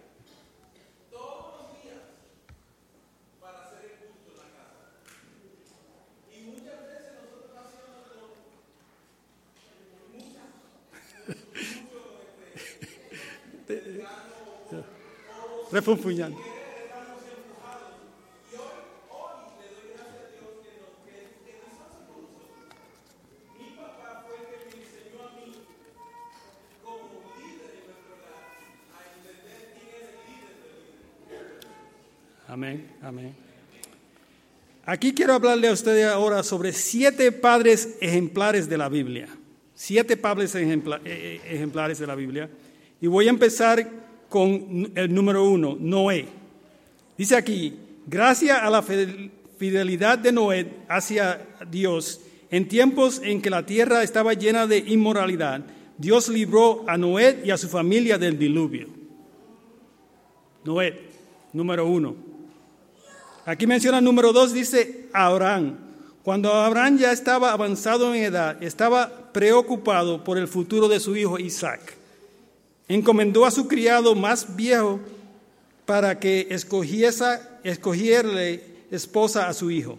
[1.11, 2.02] todos los días,
[3.40, 4.84] para hacer el culto en la casa.
[6.30, 8.05] Y muchas veces nosotros hacíamos
[10.12, 10.48] muchas,
[14.68, 14.84] mucho,
[15.72, 16.38] Refunfuñando.
[33.05, 33.34] Amén.
[34.86, 39.28] Aquí quiero hablarle a ustedes ahora sobre siete padres ejemplares de la Biblia.
[39.74, 42.48] Siete padres eh, eh, ejemplares de la Biblia.
[43.02, 43.86] Y voy a empezar
[44.30, 46.26] con el número uno, Noé.
[47.18, 47.74] Dice aquí,
[48.07, 54.02] gracias a la fidel- fidelidad de Noé hacia Dios, en tiempos en que la tierra
[54.02, 55.62] estaba llena de inmoralidad,
[55.98, 58.88] Dios libró a Noé y a su familia del diluvio.
[60.64, 61.00] Noé,
[61.52, 62.34] número uno.
[63.47, 65.76] Aquí menciona número dos, dice Abraham.
[66.22, 71.38] Cuando Abraham ya estaba avanzado en edad, estaba preocupado por el futuro de su hijo
[71.38, 71.95] Isaac.
[72.88, 75.01] Encomendó a su criado más viejo
[75.84, 77.40] para que escogiese,
[78.90, 79.99] esposa a su hijo.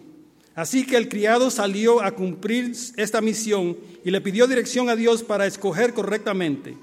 [0.56, 5.22] Así que el criado salió a cumplir esta misión y le pidió dirección a Dios
[5.22, 6.76] para escoger correctamente.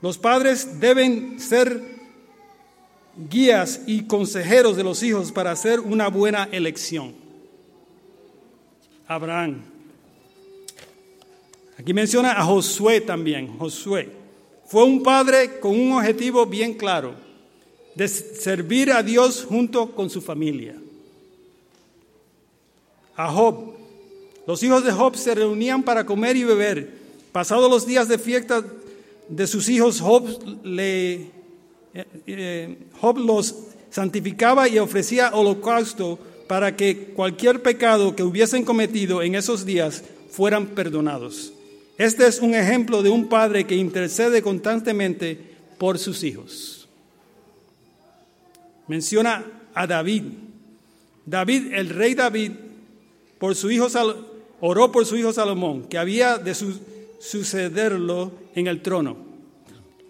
[0.00, 1.97] Los padres deben ser
[3.30, 7.14] guías y consejeros de los hijos para hacer una buena elección.
[9.06, 9.62] Abraham.
[11.78, 13.56] Aquí menciona a Josué también.
[13.58, 14.18] Josué
[14.68, 17.14] fue un padre con un objetivo bien claro,
[17.94, 20.76] de servir a Dios junto con su familia.
[23.16, 23.72] A Job.
[24.46, 26.98] Los hijos de Job se reunían para comer y beber.
[27.32, 28.62] Pasados los días de fiesta
[29.26, 30.28] de sus hijos, Job,
[30.62, 31.30] le,
[31.94, 33.54] eh, eh, Job los
[33.90, 40.68] santificaba y ofrecía holocausto para que cualquier pecado que hubiesen cometido en esos días fueran
[40.68, 41.52] perdonados.
[41.96, 45.38] Este es un ejemplo de un padre que intercede constantemente
[45.78, 46.88] por sus hijos.
[48.86, 50.24] Menciona a David.
[51.26, 52.52] David, el rey David,
[53.38, 53.88] por su hijo
[54.60, 56.80] oró por su hijo Salomón, que había de su-
[57.20, 59.16] sucederlo en el trono.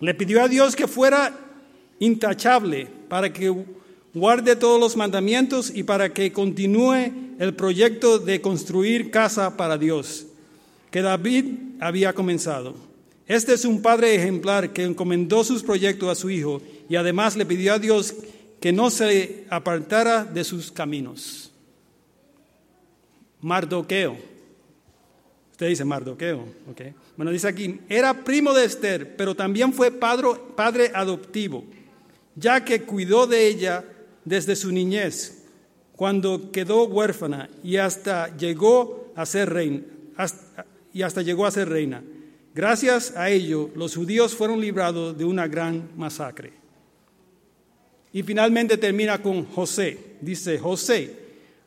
[0.00, 1.36] Le pidió a Dios que fuera
[1.98, 3.54] intachable para que
[4.14, 10.26] guarde todos los mandamientos y para que continúe el proyecto de construir casa para Dios
[10.90, 11.44] que David
[11.80, 12.74] había comenzado.
[13.26, 17.44] Este es un padre ejemplar que encomendó sus proyectos a su hijo y además le
[17.44, 18.14] pidió a Dios
[18.60, 21.52] que no se apartara de sus caminos.
[23.40, 24.16] Mardoqueo.
[25.52, 26.80] Usted dice Mardoqueo, ¿ok?
[27.16, 31.64] Bueno, dice aquí, era primo de Esther, pero también fue padre, padre adoptivo,
[32.38, 33.84] ya que cuidó de ella
[34.24, 35.44] desde su niñez,
[35.96, 39.82] cuando quedó huérfana y hasta llegó a ser reina,
[40.16, 42.02] a ser reina.
[42.54, 46.52] Gracias a ello, los judíos fueron librados de una gran masacre.
[48.12, 50.16] Y finalmente termina con José.
[50.20, 51.14] Dice, José,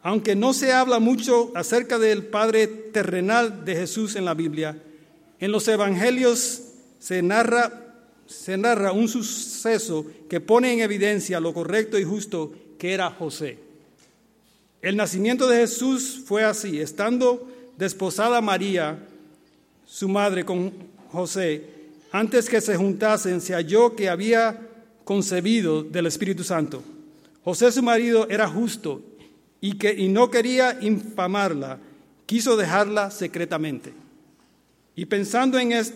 [0.01, 4.81] aunque no se habla mucho acerca del Padre terrenal de Jesús en la Biblia,
[5.39, 6.63] en los Evangelios
[6.99, 7.90] se narra,
[8.31, 13.57] se narra un suceso que pone en evidencia lo correcto y justo que era José.
[14.81, 18.97] El nacimiento de Jesús fue así, estando desposada María,
[19.85, 20.71] su madre, con
[21.11, 21.63] José,
[22.11, 24.59] antes que se juntasen, se halló que había
[25.03, 26.81] concebido del Espíritu Santo.
[27.43, 29.01] José, su marido, era justo
[29.59, 31.79] y, que, y no quería infamarla,
[32.25, 33.93] quiso dejarla secretamente.
[34.95, 35.93] Y pensando, en es-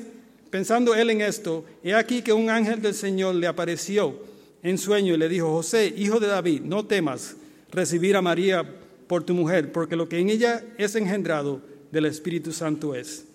[0.56, 4.16] pensando él en esto, he aquí que un ángel del Señor le apareció
[4.64, 7.36] en sueño y le dijo, José, hijo de David, no temas
[7.74, 8.64] recibir a María
[9.06, 11.60] por tu mujer, porque lo que en ella es engendrado
[11.92, 13.26] del Espíritu Santo es.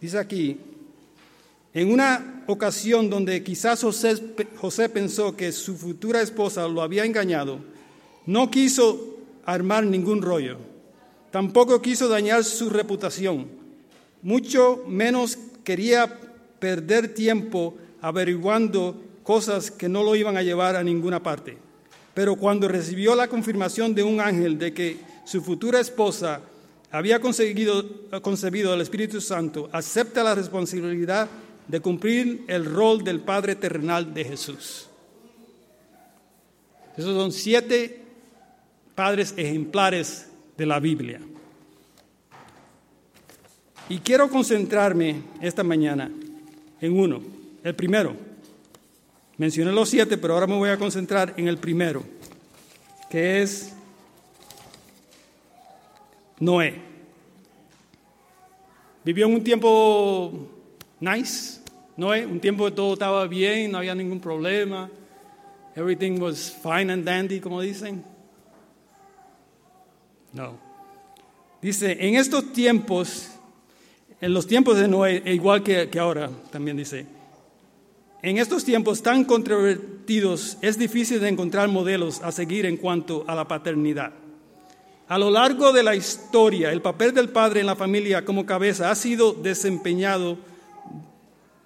[0.00, 0.56] Dice aquí,
[1.74, 4.14] en una ocasión donde quizás José,
[4.54, 7.58] José pensó que su futura esposa lo había engañado,
[8.24, 10.58] no quiso armar ningún rollo,
[11.32, 13.57] tampoco quiso dañar su reputación,
[14.22, 16.18] mucho menos quería
[16.58, 21.58] perder tiempo averiguando cosas que no lo iban a llevar a ninguna parte.
[22.14, 26.40] Pero cuando recibió la confirmación de un ángel de que su futura esposa
[26.90, 27.84] había conseguido,
[28.22, 31.28] concebido el Espíritu Santo, acepta la responsabilidad
[31.68, 34.88] de cumplir el rol del Padre terrenal de Jesús.
[36.96, 38.02] Esos son siete
[38.94, 41.20] padres ejemplares de la Biblia.
[43.90, 46.10] Y quiero concentrarme esta mañana
[46.80, 47.22] en uno,
[47.64, 48.14] el primero.
[49.38, 52.02] Mencioné los siete, pero ahora me voy a concentrar en el primero,
[53.08, 53.72] que es
[56.38, 56.82] Noé.
[59.04, 60.32] Vivió en un tiempo
[61.00, 61.60] nice,
[61.96, 64.90] Noé, un tiempo que todo estaba bien, no había ningún problema.
[65.74, 68.04] Everything was fine and dandy, como dicen.
[70.32, 70.58] No.
[71.62, 73.30] Dice, en estos tiempos,
[74.20, 77.06] en los tiempos de Noé, e igual que, que ahora, también dice,
[78.22, 83.34] En estos tiempos tan controvertidos es difícil de encontrar modelos a seguir en cuanto a
[83.34, 84.12] la paternidad.
[85.08, 88.90] A lo largo de la historia, el papel del padre en la familia como cabeza
[88.90, 90.36] ha sido desempeñado,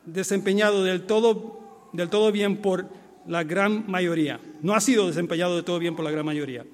[0.05, 2.87] desempeñado del, todo, del todo bien por
[3.27, 4.39] la gran mayoría.
[4.61, 6.65] No ha sido desempeñado del todo bien por la gran mayoría.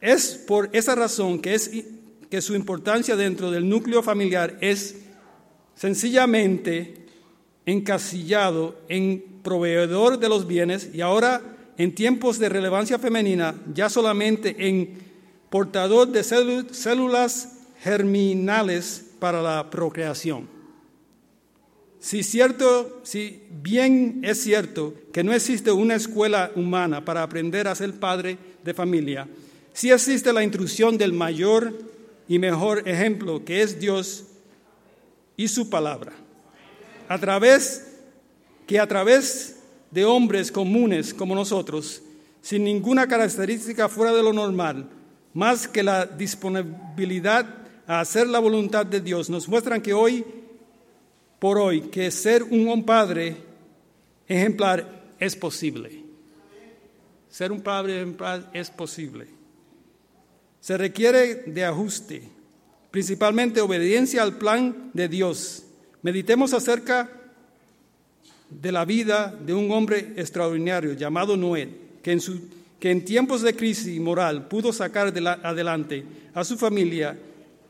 [0.00, 1.68] Es por esa razón que, es,
[2.30, 4.96] que su importancia dentro del núcleo familiar es
[5.74, 7.06] sencillamente
[7.66, 11.42] encasillado en proveedor de los bienes y ahora
[11.76, 14.98] en tiempos de relevancia femenina ya solamente en
[15.50, 20.48] portador de células germinales para la procreación.
[22.00, 27.74] Si, cierto, si bien es cierto que no existe una escuela humana para aprender a
[27.74, 29.28] ser padre de familia,
[29.72, 31.72] sí existe la intrusión del mayor
[32.28, 34.24] y mejor ejemplo que es Dios
[35.36, 36.12] y su palabra.
[37.08, 37.86] A través
[38.66, 39.56] que a través
[39.90, 42.02] de hombres comunes como nosotros,
[42.42, 44.88] sin ninguna característica fuera de lo normal,
[45.32, 47.46] más que la disponibilidad
[47.86, 50.24] a hacer la voluntad de Dios, nos muestran que hoy
[51.38, 53.36] por hoy que ser un padre
[54.26, 56.04] ejemplar es posible.
[57.30, 59.37] Ser un padre ejemplar es posible.
[60.60, 62.22] Se requiere de ajuste,
[62.90, 65.64] principalmente obediencia al plan de Dios.
[66.02, 67.10] Meditemos acerca
[68.50, 71.68] de la vida de un hombre extraordinario llamado Noé,
[72.02, 76.04] que en, tiempos de crisis moral pudo sacar adelante
[76.34, 77.18] a su familia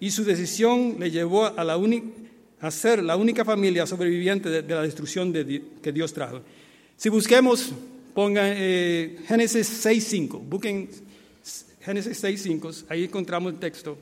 [0.00, 5.92] y su decisión le llevó a ser la única familia sobreviviente de, la destrucción que
[5.92, 6.42] Dios trajo.
[6.96, 7.72] Si busquemos,
[8.14, 10.88] pongan eh, Génesis 6.5, busquen
[11.88, 13.96] Génesis 6.5, ahí encontramos el texto.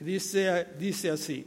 [0.00, 1.46] Dice, dice así,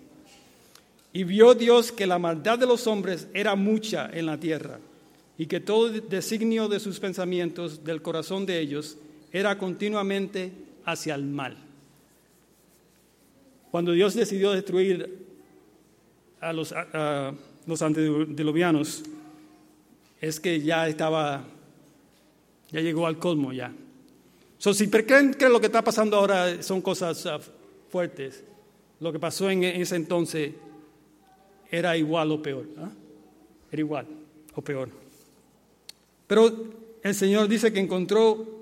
[1.11, 4.80] y vio Dios que la maldad de los hombres era mucha en la tierra,
[5.38, 8.97] y que todo designio de sus pensamientos del corazón de ellos
[9.34, 10.53] era continuamente
[10.86, 11.57] hacia el mal.
[13.69, 15.26] Cuando Dios decidió destruir
[16.39, 16.74] a los,
[17.72, 19.03] los antediluvianos,
[20.19, 21.43] es que ya estaba,
[22.69, 23.74] ya llegó al colmo ya.
[24.57, 27.39] So, si creen que lo que está pasando ahora son cosas ah,
[27.89, 28.43] fuertes,
[28.99, 30.53] lo que pasó en ese entonces
[31.72, 32.67] era igual o peor.
[32.78, 32.91] ¿ah?
[33.72, 34.05] Era igual
[34.53, 34.89] o peor.
[36.28, 36.53] Pero
[37.01, 38.59] el Señor dice que encontró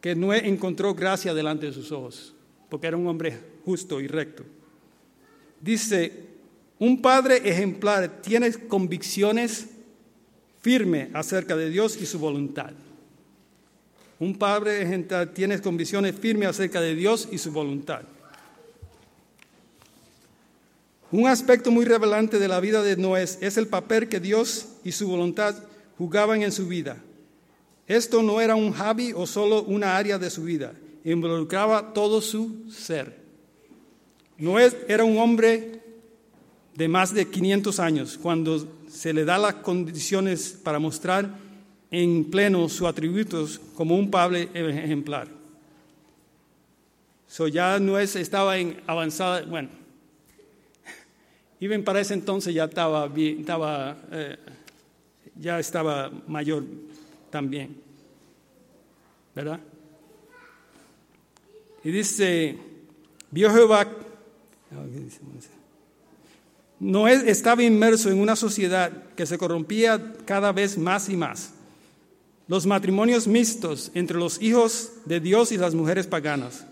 [0.00, 2.34] que Noé encontró gracia delante de sus ojos,
[2.70, 4.44] porque era un hombre justo y recto.
[5.60, 6.29] Dice,
[6.80, 9.66] un padre ejemplar tiene convicciones
[10.62, 12.72] firmes acerca de Dios y su voluntad.
[14.18, 18.00] Un padre ejemplar tiene convicciones firmes acerca de Dios y su voluntad.
[21.12, 24.92] Un aspecto muy revelante de la vida de Noé es el papel que Dios y
[24.92, 25.56] su voluntad
[25.98, 26.96] jugaban en su vida.
[27.86, 30.72] Esto no era un hobby o solo una área de su vida,
[31.04, 33.20] involucraba todo su ser.
[34.38, 35.79] Noé era un hombre
[36.74, 41.28] de más de 500 años cuando se le da las condiciones para mostrar
[41.90, 45.28] en pleno sus atributos como un padre ejemplar.
[47.26, 49.68] So ya Noé estaba en avanzada, bueno,
[51.60, 54.36] even para ese entonces ya estaba, estaba eh,
[55.40, 56.64] ya estaba mayor
[57.30, 57.76] también.
[59.34, 59.60] ¿Verdad?
[61.82, 62.58] Y dice,
[63.30, 63.86] vio Jehová,
[66.80, 71.52] no estaba inmerso en una sociedad que se corrompía cada vez más y más.
[72.48, 76.64] Los matrimonios mixtos entre los hijos de Dios y las mujeres paganas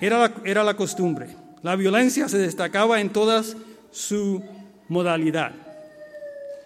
[0.00, 1.36] era la, era la costumbre.
[1.62, 3.44] La violencia se destacaba en toda
[3.92, 4.42] su
[4.88, 5.52] modalidad.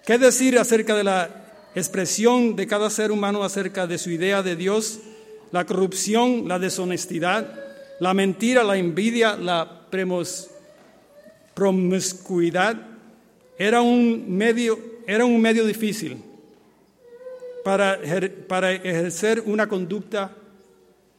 [0.07, 1.31] ¿Qué decir acerca de la
[1.75, 5.01] expresión de cada ser humano acerca de su idea de Dios,
[5.51, 7.53] la corrupción, la deshonestidad,
[7.99, 9.87] la mentira, la envidia, la
[11.63, 12.75] promiscuidad,
[13.57, 16.21] era un medio, era un medio difícil
[17.63, 18.01] para,
[18.49, 20.35] para ejercer una conducta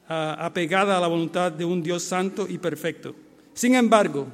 [0.10, 3.16] ah, apegada a la voluntad de un Dios santo y perfecto.
[3.54, 4.28] Sin embargo,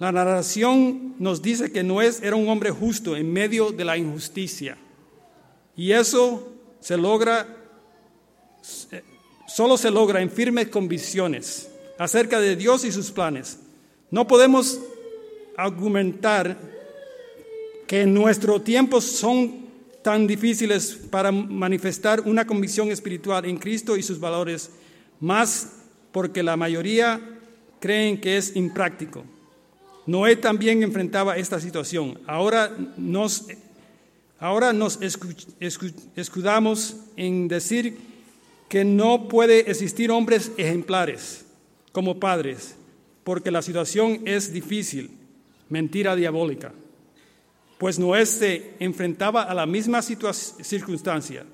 [0.00, 4.76] la narración nos dice que Noé era un hombre justo en medio de la injusticia.
[5.76, 7.46] Y eso se logra,
[9.46, 11.70] solo se logra en firmes convicciones
[12.00, 13.60] acerca de Dios y sus planes.
[14.10, 14.80] No podemos
[15.56, 16.56] argumentar
[17.86, 19.66] que nuestros tiempos son
[20.02, 24.70] tan difíciles para manifestar una convicción espiritual en Cristo y sus valores,
[25.20, 25.72] más
[26.12, 27.20] porque la mayoría
[27.80, 29.24] creen que es impráctico.
[30.06, 32.20] Noé también enfrentaba esta situación.
[32.26, 33.46] Ahora nos,
[34.38, 37.98] ahora nos escu- escu- escudamos en decir
[38.68, 41.44] que no puede existir hombres ejemplares
[41.92, 42.76] como padres,
[43.24, 45.10] porque la situación es difícil,
[45.68, 46.72] mentira diabólica.
[47.78, 51.44] Pues Noé se enfrentaba a la misma circunstancia.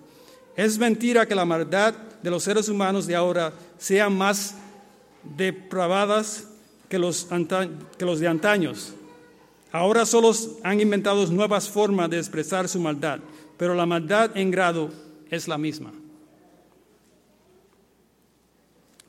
[0.57, 4.55] Es mentira que la maldad de los seres humanos de ahora sea más
[5.37, 6.49] depravadas
[6.89, 7.29] que los,
[7.99, 8.95] que los de antaños.
[9.73, 10.33] Ahora solo
[10.63, 13.21] han inventado nuevas formas de expresar su maldad,
[13.57, 14.91] pero la maldad en grado
[15.31, 15.93] es la misma.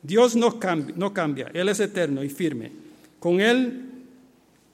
[0.02, 2.72] Dios no cambia, no cambia, Él es eterno y firme,
[3.20, 3.93] con Él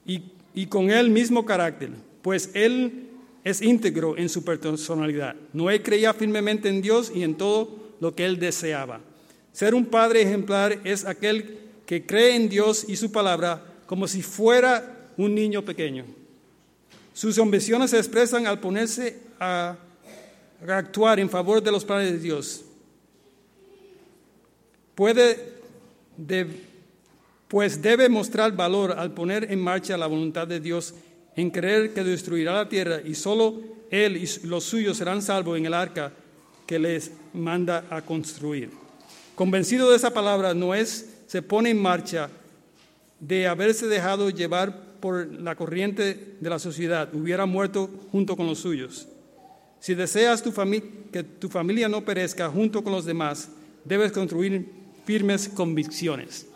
[0.07, 0.23] y,
[0.55, 1.91] y con Él mismo carácter,
[2.23, 3.09] pues Él
[3.45, 5.35] es íntegro en su personalidad.
[5.53, 9.01] Noé creía firmemente en Dios y en todo lo que Él deseaba.
[9.53, 14.23] Ser un padre ejemplar es aquel que cree en Dios y su palabra como si
[14.23, 16.05] fuera un niño pequeño.
[17.13, 19.77] Sus ambiciones se expresan al ponerse a,
[20.67, 22.65] a actuar en favor de los planes de Dios.
[24.95, 25.55] Puede,
[26.17, 26.47] de-
[27.51, 30.95] pues debe mostrar valor al poner en marcha la voluntad de Dios
[31.35, 35.67] en creer que destruirá la tierra y solo él y los suyos serán salvos en
[35.67, 36.13] el arca
[36.65, 38.71] que les manda a construir.
[39.35, 42.31] Convencido de esa palabra, Noé se pone en marcha
[43.19, 48.61] de haberse dejado llevar por la corriente de la sociedad, hubiera muerto junto con los
[48.61, 49.09] suyos.
[49.81, 50.53] Si deseas tu
[51.11, 53.49] que tu familia no perezca junto con los demás,
[53.85, 54.71] debes construir
[55.05, 56.47] firmes convicciones.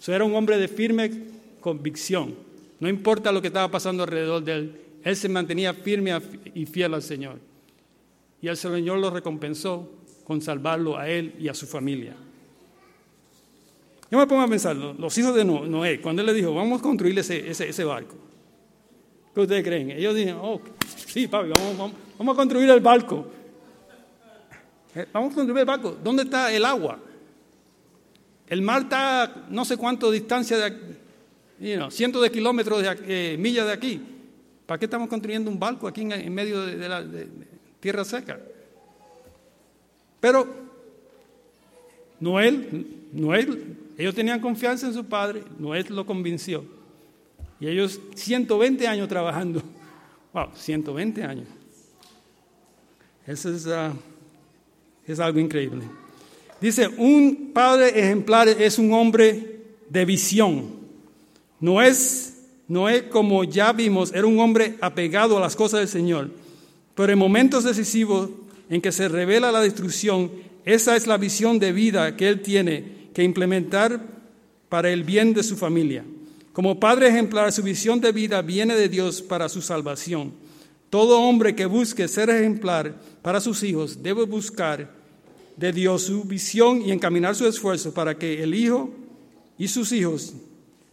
[0.00, 1.12] So, era un hombre de firme
[1.60, 2.34] convicción.
[2.80, 6.18] No importa lo que estaba pasando alrededor de él, él se mantenía firme
[6.54, 7.38] y fiel al Señor.
[8.42, 9.88] Y el Señor lo recompensó
[10.24, 12.16] con salvarlo a él y a su familia.
[14.10, 16.52] Yo me pongo a pensar, lo- los hijos de No- Noé, cuando él le dijo,
[16.54, 18.16] vamos a construir ese, ese, ese barco.
[19.34, 19.90] ¿Qué ustedes creen?
[19.92, 20.60] Ellos dijeron, oh,
[21.06, 23.26] sí, papi, vamos, vamos, vamos a construir el barco.
[24.96, 25.96] Eh, Vamos a construir el barco.
[26.02, 26.98] ¿Dónde está el agua?
[28.50, 30.96] El mar está no sé cuánto distancia de
[31.90, 34.00] cientos de kilómetros de eh, millas de aquí.
[34.66, 37.04] ¿Para qué estamos construyendo un barco aquí en, medio de, la
[37.78, 38.40] tierra seca?
[40.18, 40.48] Pero
[42.18, 46.64] Noel, Noel, ellos tenían confianza en su padre, Noel lo convenció.
[47.60, 49.62] Y ellos 120 años trabajando.
[50.32, 51.48] Wow, 120 años.
[53.26, 53.92] Eso es, ah,
[55.04, 55.82] es algo increíble.
[56.60, 60.66] Dice, un padre ejemplar es un hombre de visión.
[61.58, 62.34] No es,
[62.68, 66.30] no es como ya vimos, era un hombre apegado a las cosas del Señor.
[66.94, 68.28] Pero en momentos decisivos
[68.68, 70.30] en que se revela la destrucción,
[70.64, 74.00] esa es la visión de vida que él tiene que implementar
[74.68, 76.04] para el bien de su familia.
[76.52, 80.32] Como padre ejemplar, su visión de vida viene de Dios para su salvación.
[80.90, 84.99] Todo hombre que busque ser ejemplar para sus hijos debe buscar
[85.60, 88.90] de Dios su visión y encaminar su esfuerzo para que el hijo
[89.58, 90.32] y sus hijos,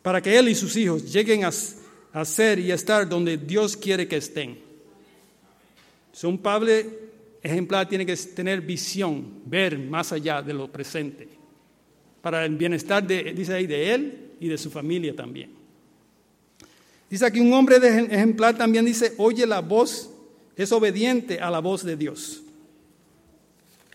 [0.01, 1.51] para que él y sus hijos lleguen a,
[2.11, 4.59] a ser y estar donde Dios quiere que estén.
[6.11, 6.85] So, un padre
[7.41, 11.29] ejemplar tiene que tener visión, ver más allá de lo presente,
[12.21, 15.51] para el bienestar de, dice ahí, de él y de su familia también.
[17.09, 20.09] Dice aquí un hombre de ejemplar también dice, oye la voz,
[20.57, 22.43] es obediente a la voz de Dios.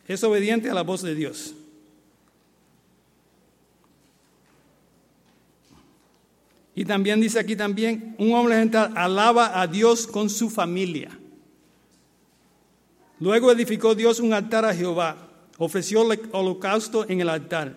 [0.08, 1.54] Es obediente a la voz de Dios.
[6.74, 11.18] Y también dice aquí también, un hombre ejemplar alaba a Dios con su familia.
[13.20, 15.16] Luego edificó Dios un altar a Jehová,
[15.58, 17.76] ofreció el holocausto en el altar.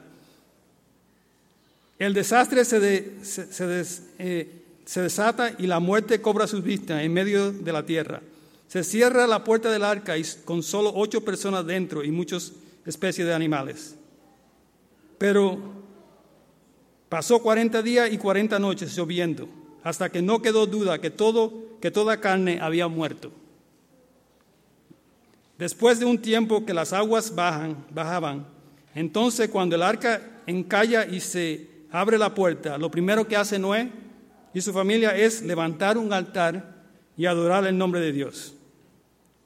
[2.00, 6.64] El desastre se, de, se, se, des, eh, se, desata y la muerte cobra sus
[6.64, 8.22] vistas en medio de la tierra.
[8.68, 12.52] Se cierra la puerta del arca y con solo ocho personas dentro y muchas
[12.86, 13.96] especies de animales.
[15.18, 15.58] Pero
[17.10, 19.48] pasó 40 días y 40 noches lloviendo,
[19.84, 23.32] hasta que no quedó duda que, todo, que toda carne había muerto.
[25.58, 28.46] Después de un tiempo que las aguas bajan, bajaban,
[28.94, 33.90] entonces cuando el arca encalla y se abre la puerta, lo primero que hace Noé
[34.54, 36.76] y su familia es levantar un altar
[37.16, 38.55] y adorar el nombre de Dios.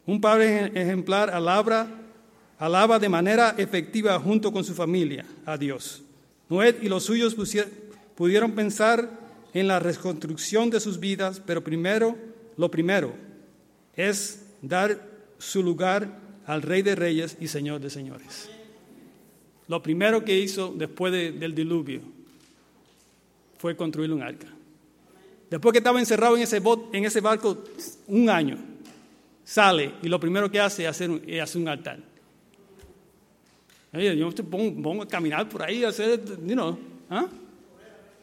[0.10, 6.02] Un padre ejemplar alaba de manera efectiva junto con su familia a Dios.
[6.50, 7.36] Noé y los suyos
[8.16, 9.08] pudieron pensar
[9.54, 12.18] en la reconstrucción de sus vidas, pero primero,
[12.58, 13.14] lo primero
[13.96, 15.00] es dar
[15.38, 16.10] su lugar
[16.48, 18.50] al Rey de Reyes y Señor de Señores.
[19.68, 22.02] Lo primero que hizo después de, del diluvio
[23.60, 24.48] fue construir un arca.
[25.52, 27.64] Después que estaba encerrado en ese, bot, en ese barco
[28.08, 28.69] un año,
[29.50, 31.98] sale y lo primero que hace es hacer un, es hacer un altar.
[33.92, 36.78] Yo me pongo, pongo, a caminar por ahí, a hacer, you know,
[37.10, 37.26] ¿ah?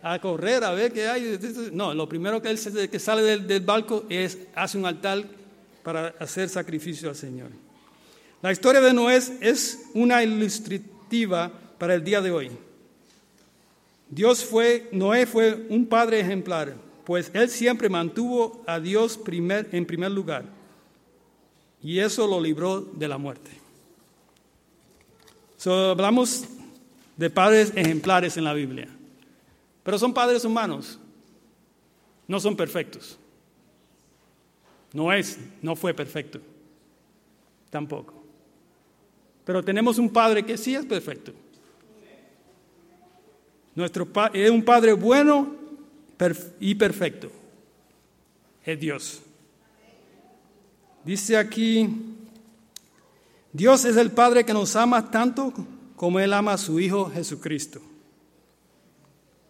[0.00, 1.36] a correr, a ver qué hay.
[1.72, 5.24] No, lo primero que él que sale del, del barco es hace un altar
[5.82, 7.50] para hacer sacrificio al Señor.
[8.40, 12.50] La historia de Noé es una ilustrativa para el día de hoy.
[14.08, 19.84] Dios fue, Noé fue un padre ejemplar, pues él siempre mantuvo a Dios primer, en
[19.84, 20.55] primer lugar
[21.86, 23.48] y eso lo libró de la muerte.
[25.56, 26.44] So, hablamos
[27.16, 28.88] de padres ejemplares en la Biblia,
[29.84, 30.98] pero son padres humanos,
[32.26, 33.16] no son perfectos.
[34.92, 36.40] No es, no fue perfecto,
[37.70, 38.14] tampoco.
[39.44, 41.32] Pero tenemos un padre que sí es perfecto.
[43.76, 45.54] Nuestro es un padre bueno
[46.58, 47.30] y perfecto.
[48.64, 49.22] Es Dios.
[51.06, 51.88] Dice aquí,
[53.52, 55.54] Dios es el Padre que nos ama tanto
[55.94, 57.80] como Él ama a su Hijo Jesucristo,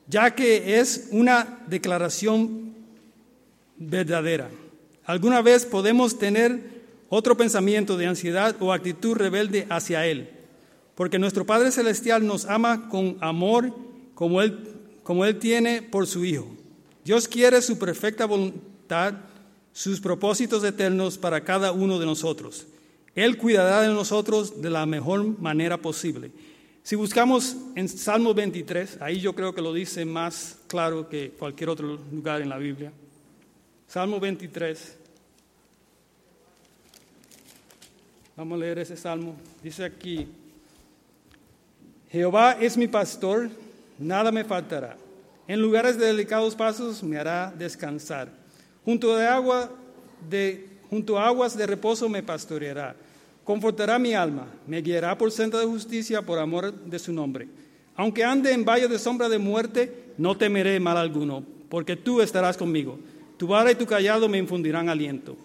[0.06, 2.74] ya que es una declaración
[3.78, 4.50] verdadera.
[5.06, 10.28] Alguna vez podemos tener otro pensamiento de ansiedad o actitud rebelde hacia Él,
[10.94, 13.74] porque nuestro Padre Celestial nos ama con amor
[14.14, 16.54] como Él, como Él tiene por su Hijo.
[17.02, 19.14] Dios quiere su perfecta voluntad
[19.76, 22.66] sus propósitos eternos para cada uno de nosotros.
[23.14, 26.30] Él cuidará de nosotros de la mejor manera posible.
[26.82, 31.68] Si buscamos en Salmo 23, ahí yo creo que lo dice más claro que cualquier
[31.68, 32.90] otro lugar en la Biblia.
[33.86, 34.96] Salmo 23.
[38.34, 39.36] Vamos a leer ese salmo.
[39.62, 40.26] Dice aquí,
[42.10, 43.50] Jehová es mi pastor,
[43.98, 44.96] nada me faltará.
[45.46, 48.45] En lugares de delicados pasos me hará descansar
[48.86, 49.68] Junto, de agua
[50.88, 52.94] junto a aguas de reposo me pastoreará.
[53.42, 57.48] Confortará mi alma, me guiará por senda de justicia por amor de su nombre.
[57.96, 62.56] Aunque ande en valle de sombra de muerte, no temeré mal alguno, porque tú estarás
[62.56, 63.00] conmigo.
[63.36, 65.36] Tu vara y tu callado me infundirán aliento.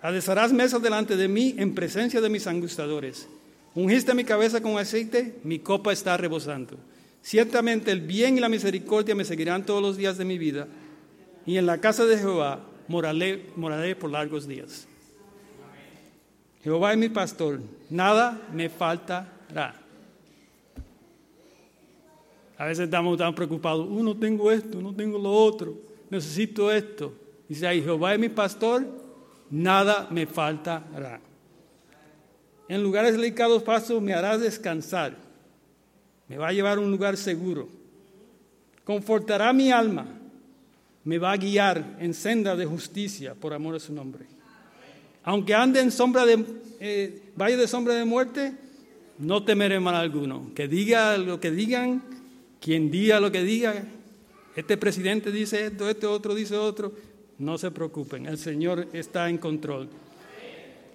[0.00, 3.26] Adesarás mesas delante de mí en presencia de mis angustiadores.
[3.74, 6.76] Ungiste mi cabeza con aceite, mi copa está rebosando.
[7.22, 10.68] Ciertamente el bien y la misericordia me seguirán todos los días de mi vida,
[11.44, 14.86] y en la casa de Jehová moraré, moraré por largos días.
[16.62, 17.60] Jehová es mi pastor,
[17.90, 19.80] nada me faltará.
[22.56, 25.76] A veces estamos tan preocupados, uno uh, tengo esto, no tengo lo otro,
[26.08, 27.12] necesito esto.
[27.48, 28.86] Dice ahí, Jehová es mi pastor,
[29.50, 31.20] nada me faltará.
[32.68, 35.16] En lugares delicados pasos me harás descansar,
[36.28, 37.68] me va a llevar a un lugar seguro,
[38.84, 40.06] confortará mi alma
[41.04, 44.24] me va a guiar en senda de justicia por amor a su nombre.
[45.22, 46.44] Aunque ande en sombra de
[46.80, 48.52] eh, valle de sombra de muerte,
[49.18, 50.50] no temeré mal alguno.
[50.54, 52.02] Que diga lo que digan,
[52.60, 53.84] quien diga lo que diga,
[54.56, 56.92] este presidente dice esto, este otro dice otro,
[57.38, 59.88] no se preocupen, el Señor está en control.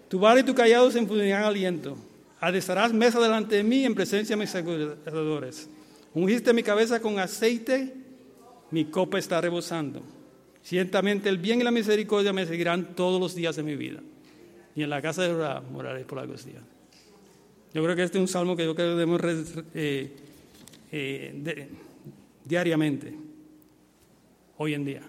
[0.07, 1.97] Tu vara y tu callado se infundirán aliento.
[2.39, 5.69] Adesarás mesa delante de mí en presencia de mis adoradores.
[6.13, 7.93] Ungiste mi cabeza con aceite
[8.71, 10.01] mi copa está rebosando.
[10.63, 14.01] Ciertamente el bien y la misericordia me seguirán todos los días de mi vida.
[14.75, 16.63] Y en la casa de Jehová moraré por largos días.
[17.73, 19.21] Yo creo que este es un salmo que yo creo que debemos
[19.73, 20.11] eh,
[20.91, 21.69] eh,
[22.45, 23.13] diariamente,
[24.57, 25.01] hoy en día.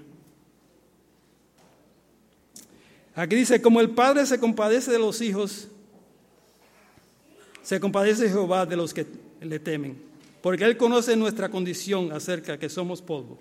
[3.15, 5.69] Aquí dice, como el Padre se compadece de los hijos,
[7.63, 9.07] se compadece Jehová de los que
[9.41, 10.01] le temen,
[10.43, 13.39] porque Él conoce nuestra condición acerca que somos polvo.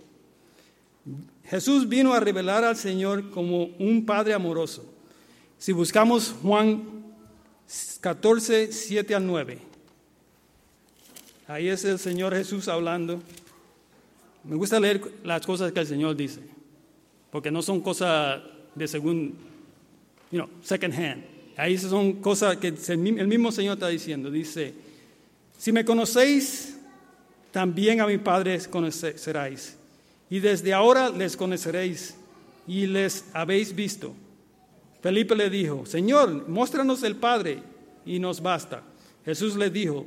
[1.46, 4.86] Jesús vino a revelar al Señor como un Padre amoroso.
[5.58, 6.84] Si buscamos Juan
[8.02, 9.58] 14, 7 al 9,
[11.48, 13.20] ahí es el Señor Jesús hablando.
[14.44, 16.42] Me gusta leer las cosas que el Señor dice,
[17.32, 18.42] porque no son cosas
[18.76, 19.36] de según,
[20.32, 21.24] you know, second hand.
[21.58, 24.32] Ahí son cosas que el mismo Señor está diciendo.
[24.32, 24.74] Dice,
[25.58, 26.78] si me conocéis,
[27.52, 29.79] también a mi Padre conoceráis.
[30.30, 32.16] Y desde ahora les conoceréis
[32.68, 34.14] y les habéis visto.
[35.02, 37.64] Felipe le dijo, Señor, muéstranos el Padre
[38.06, 38.84] y nos basta.
[39.26, 40.06] Jesús le dijo,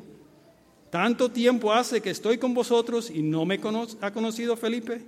[0.90, 3.60] ¿tanto tiempo hace que estoy con vosotros y no me
[4.00, 5.02] ha conocido Felipe?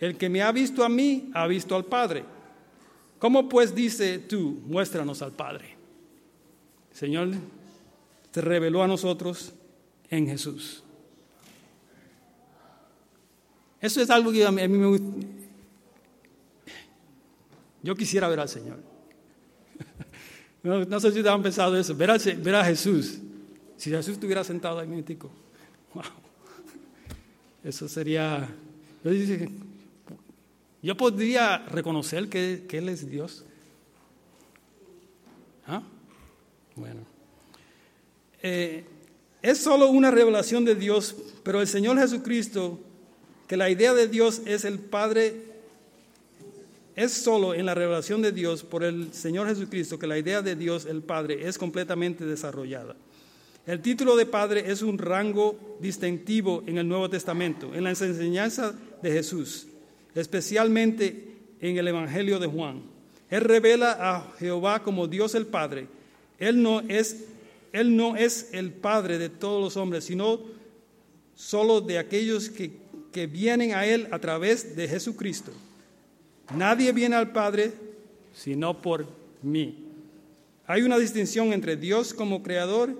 [0.00, 2.24] El que me ha visto a mí ha visto al Padre.
[3.18, 5.76] ¿Cómo pues dice tú, muéstranos al Padre?
[6.92, 7.30] Señor
[8.30, 9.52] te reveló a nosotros
[10.10, 10.82] en Jesús.
[13.80, 15.06] Eso es algo que a mí, a mí me gusta.
[17.82, 18.78] Yo quisiera ver al Señor.
[20.60, 21.94] No, sé si te han pensado eso.
[21.94, 23.18] Ver, Se- ver a Jesús.
[23.76, 25.30] Si Jesús estuviera sentado ahí, mítico.
[25.94, 26.04] Wow.
[27.64, 28.46] Eso sería.
[29.04, 29.48] Yo, dice,
[30.82, 33.44] yo podría reconocer que, que Él es Dios.
[35.66, 35.82] ¿Ah?
[36.74, 37.00] Bueno.
[38.42, 38.84] Eh,
[39.40, 42.80] es solo una revelación de Dios, pero el Señor Jesucristo,
[43.48, 45.34] que la idea de Dios es el Padre,
[46.94, 50.54] es solo en la revelación de Dios por el Señor Jesucristo que la idea de
[50.54, 52.94] Dios, el Padre, es completamente desarrollada.
[53.66, 58.74] El título de Padre es un rango distintivo en el Nuevo Testamento, en las enseñanzas
[59.02, 59.66] de Jesús,
[60.14, 62.82] especialmente en el Evangelio de Juan.
[63.30, 65.86] Él revela a Jehová como Dios el Padre.
[66.38, 67.24] Él no es,
[67.72, 70.40] él no es el Padre de todos los hombres, sino
[71.34, 72.87] solo de aquellos que,
[73.18, 75.50] que vienen a Él a través de Jesucristo.
[76.54, 77.72] Nadie viene al Padre
[78.32, 79.08] sino por
[79.42, 79.86] mí.
[80.68, 82.94] Hay una distinción entre Dios como creador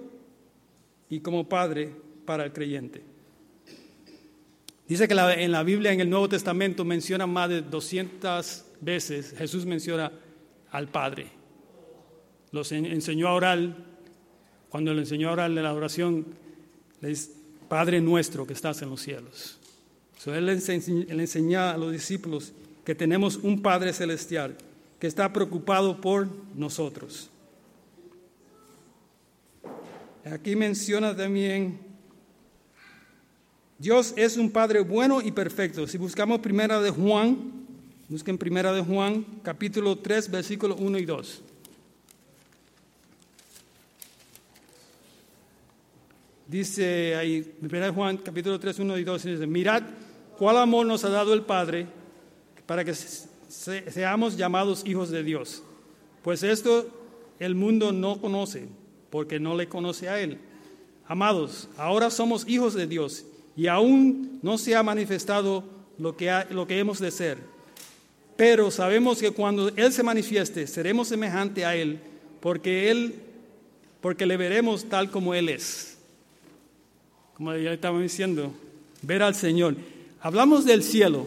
[1.08, 1.92] y como Padre
[2.24, 3.00] para el creyente.
[4.88, 9.66] Dice que en la Biblia, en el Nuevo Testamento, menciona más de 200 veces, Jesús
[9.66, 10.10] menciona
[10.72, 11.28] al Padre.
[12.50, 13.76] Los en- enseñó a orar,
[14.68, 16.26] cuando le enseñó a orar en la oración,
[17.00, 17.30] le dice,
[17.68, 19.54] Padre nuestro que estás en los cielos.
[20.18, 20.52] So, él, le
[21.22, 22.52] enseña a los discípulos
[22.84, 24.56] que tenemos un Padre celestial
[24.98, 27.30] que está preocupado por nosotros.
[30.24, 31.78] Aquí menciona también,
[33.78, 35.86] Dios es un Padre bueno y perfecto.
[35.86, 37.52] Si buscamos primera de Juan,
[38.08, 41.42] busquen primera de Juan, capítulo 3, versículos 1 y 2.
[46.48, 49.84] Dice ahí, primera de Juan, capítulo 3, 1 y 2, dice, mirad
[50.38, 51.86] cuál amor nos ha dado el Padre
[52.66, 55.62] para que se- se- seamos llamados hijos de Dios.
[56.22, 56.88] Pues esto
[57.38, 58.68] el mundo no conoce,
[59.10, 60.38] porque no le conoce a Él.
[61.06, 63.24] Amados, ahora somos hijos de Dios
[63.56, 65.64] y aún no se ha manifestado
[65.98, 67.38] lo que, ha- lo que hemos de ser.
[68.36, 71.98] Pero sabemos que cuando Él se manifieste, seremos semejante a Él,
[72.40, 73.14] porque Él,
[74.00, 75.98] porque le veremos tal como Él es.
[77.34, 78.52] Como ya estaba diciendo,
[79.02, 79.74] ver al Señor.
[80.20, 81.26] Hablamos del cielo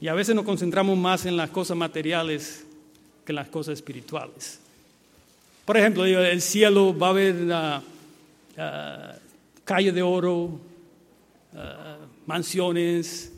[0.00, 2.64] y a veces nos concentramos más en las cosas materiales
[3.24, 4.58] que en las cosas espirituales.
[5.66, 7.82] Por ejemplo, el cielo va a haber ah,
[8.56, 9.14] ah,
[9.64, 10.58] calle de oro,
[11.54, 13.32] ah, mansiones,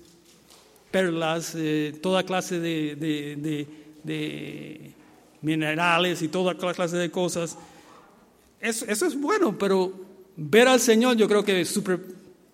[0.91, 3.67] perlas, eh, toda clase de, de-
[4.05, 4.93] de-
[5.43, 7.59] minerales y toda clase de cosas.
[8.61, 9.93] Eso, eso es bueno, pero
[10.37, 12.01] ver al Señor yo creo que supre-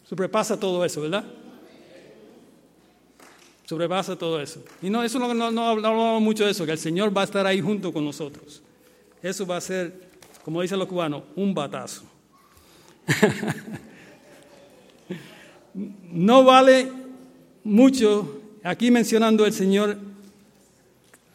[0.08, 1.24] sobrepasa todo eso, ¿verdad?
[3.66, 4.62] Sobrepasa todo eso.
[4.80, 7.24] Y no, eso no, no, no hablamos mucho de eso, que el Señor va a
[7.24, 8.62] estar ahí junto con nosotros.
[9.22, 10.08] Eso va a ser,
[10.44, 12.04] como dicen los cubanos, un batazo.
[15.74, 16.90] no vale
[17.64, 19.98] mucho, aquí mencionando el Señor,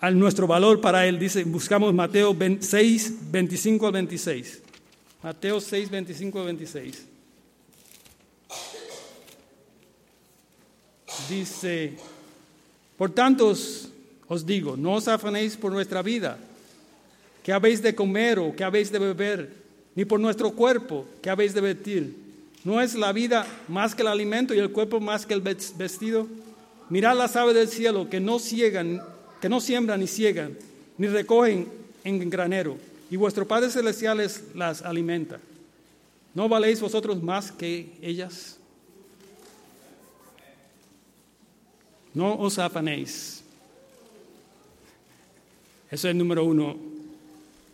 [0.01, 4.61] a nuestro valor para Él, dice, buscamos Mateo 6, 25 al 26.
[5.21, 7.12] Mateo 6, 25 al 26.
[11.29, 11.93] Dice,
[12.97, 16.37] por tanto os, digo, no os afanéis por nuestra vida,
[17.43, 19.53] que habéis de comer o que habéis de beber,
[19.95, 22.15] ni por nuestro cuerpo, que habéis de vestir.
[22.63, 25.73] ¿No es la vida más que el alimento y el cuerpo más que el ves-
[25.77, 26.27] vestido?
[26.89, 29.01] Mirad las aves del cielo que no ciegan,
[29.41, 30.57] que no siembran ni ciegan,
[30.97, 31.67] ni recogen
[32.03, 32.77] en granero,
[33.11, 35.39] y vuestro Padre Celestial les- las alimenta.
[36.33, 38.57] ¿No valéis vosotros más que ellas?
[42.13, 43.43] No os afanéis.
[45.89, 46.75] Eso es el número uno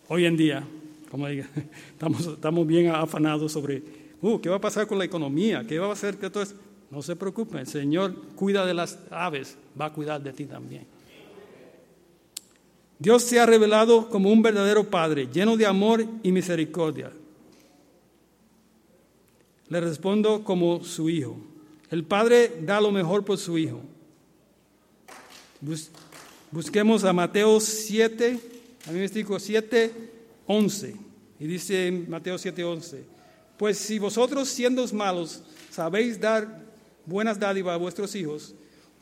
[0.07, 0.63] hoy en día.
[1.09, 1.47] Como diga,
[1.91, 3.81] estamos, estamos bien afanados sobre,
[4.21, 5.65] uh, ¿qué va a pasar con la economía?
[5.65, 6.17] ¿Qué va a hacer?
[6.17, 6.59] que todo esto?
[6.91, 10.87] No se preocupen, el Señor cuida de las aves, va a cuidar de ti también.
[12.97, 17.11] Dios se ha revelado como un verdadero Padre, lleno de amor y misericordia.
[19.69, 21.37] Le respondo como su hijo.
[21.91, 23.81] El Padre da lo mejor por su hijo.
[25.61, 25.89] Bus-
[26.51, 28.39] busquemos a Mateo 7,
[28.87, 29.91] a mí me digo 7,
[30.47, 30.95] 11.
[31.39, 33.03] Y dice Mateo 7, 11.
[33.57, 36.61] Pues si vosotros siendo malos sabéis dar
[37.05, 38.53] buenas dádivas a vuestros hijos,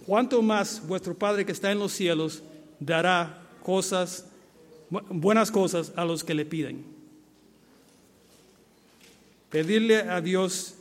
[0.05, 2.41] cuánto más vuestro Padre que está en los cielos
[2.79, 4.25] dará cosas,
[4.89, 6.83] bu- buenas cosas a los que le piden.
[9.49, 10.75] Pedirle a Dios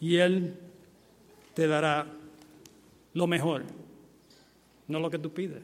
[0.00, 0.54] y Él
[1.54, 2.06] te dará
[3.14, 3.64] lo mejor,
[4.88, 5.62] no lo que tú pides.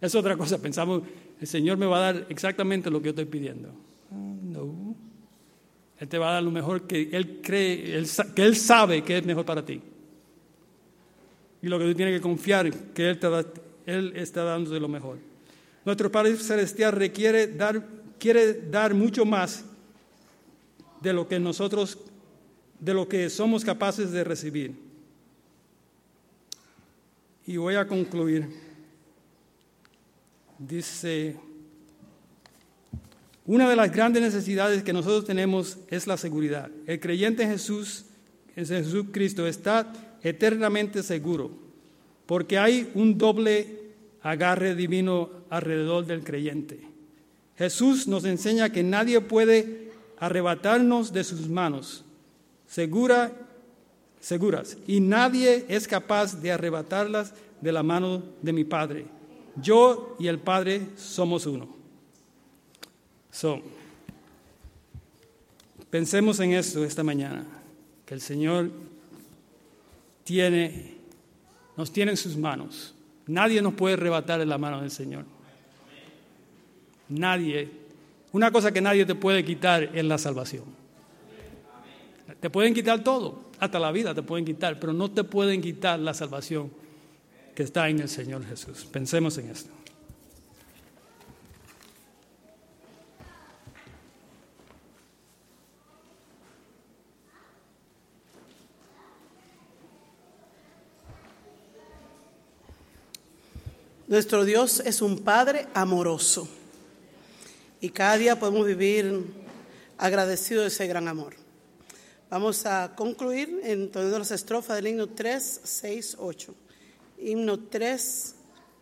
[0.00, 1.02] Es otra cosa, pensamos,
[1.40, 3.70] el Señor me va a dar exactamente lo que yo estoy pidiendo.
[4.12, 4.94] Ah, no.
[5.98, 9.24] Él te va a dar lo mejor que Él cree, que Él sabe que es
[9.24, 9.80] mejor para ti.
[11.62, 13.46] Y lo que tú tienes que confiar, que Él, te da-
[13.86, 15.18] él está dándote lo mejor.
[15.84, 17.82] Nuestro Padre Celestial requiere dar,
[18.18, 19.64] quiere dar mucho más
[21.00, 21.98] de lo que nosotros,
[22.80, 24.85] de lo que somos capaces de recibir.
[27.46, 28.48] Y voy a concluir.
[30.58, 31.36] Dice,
[33.44, 36.68] una de las grandes necesidades que nosotros tenemos es la seguridad.
[36.86, 38.06] El creyente en Jesús,
[38.56, 39.92] en Jesucristo, está
[40.22, 41.52] eternamente seguro,
[42.26, 43.92] porque hay un doble
[44.22, 46.80] agarre divino alrededor del creyente.
[47.56, 52.04] Jesús nos enseña que nadie puede arrebatarnos de sus manos,
[52.66, 53.45] segura,
[54.26, 59.06] seguras, y nadie es capaz de arrebatarlas de la mano de mi Padre.
[59.54, 61.68] Yo y el Padre somos uno.
[63.30, 63.62] So,
[65.90, 67.46] pensemos en esto esta mañana,
[68.04, 68.72] que el Señor
[70.24, 70.96] tiene,
[71.76, 72.96] nos tiene en sus manos.
[73.28, 75.24] Nadie nos puede arrebatar de la mano del Señor.
[77.10, 77.70] Nadie.
[78.32, 80.64] Una cosa que nadie te puede quitar es la salvación.
[82.40, 85.98] Te pueden quitar todo, hasta la vida te pueden quitar, pero no te pueden quitar
[85.98, 86.70] la salvación
[87.54, 88.86] que está en el Señor Jesús.
[88.90, 89.70] Pensemos en esto.
[104.08, 106.48] Nuestro Dios es un Padre amoroso
[107.80, 109.24] y cada día podemos vivir
[109.98, 111.45] agradecidos de ese gran amor.
[112.28, 116.54] Vamos a concluir entonando las estrofas del himno 3, 6, 8.
[117.18, 118.34] Himno 3,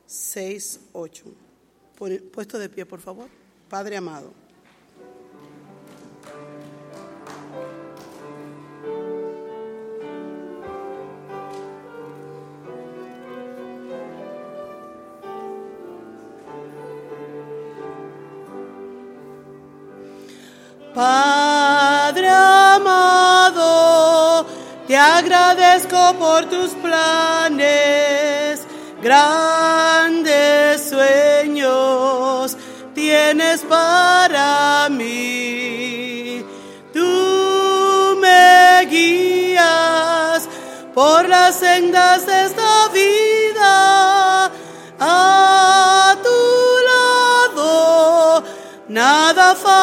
[0.07, 1.25] 6, 8.
[1.97, 3.29] Pon- Puesto de pie, por favor.
[3.69, 4.33] Padre amado.
[26.13, 28.67] Por tus planes,
[29.03, 32.57] grandes sueños
[32.95, 36.45] tienes para mí.
[36.93, 40.49] Tú me guías
[40.95, 44.51] por las sendas de esta vida,
[45.01, 46.41] a tu
[46.91, 48.45] lado
[48.89, 49.74] nada faltará.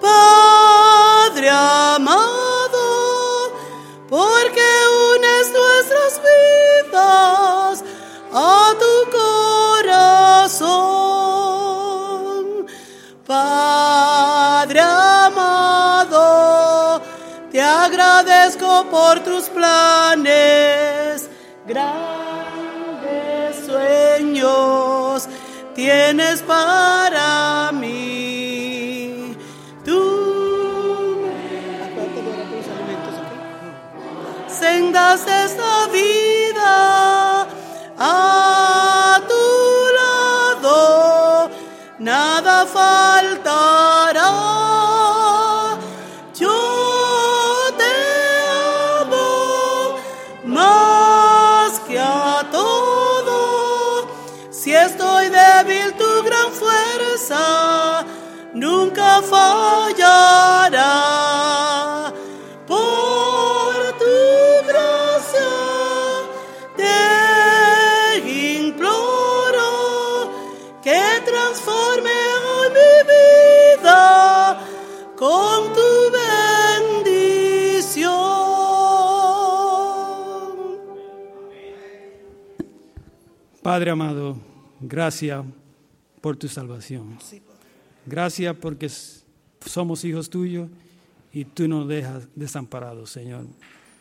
[0.00, 2.82] Padre amado,
[4.08, 4.66] porque
[5.14, 7.84] unes nuestras vidas
[8.32, 8.94] a tu
[9.82, 10.66] corazón.
[13.24, 16.20] Padre amado,
[17.52, 20.95] te agradezco por tus planes,
[26.06, 27.05] tienes para
[83.76, 84.38] Padre amado,
[84.80, 85.44] gracias
[86.22, 87.18] por tu salvación.
[88.06, 88.88] Gracias porque
[89.60, 90.70] somos hijos tuyos
[91.30, 93.44] y tú nos dejas desamparados, Señor.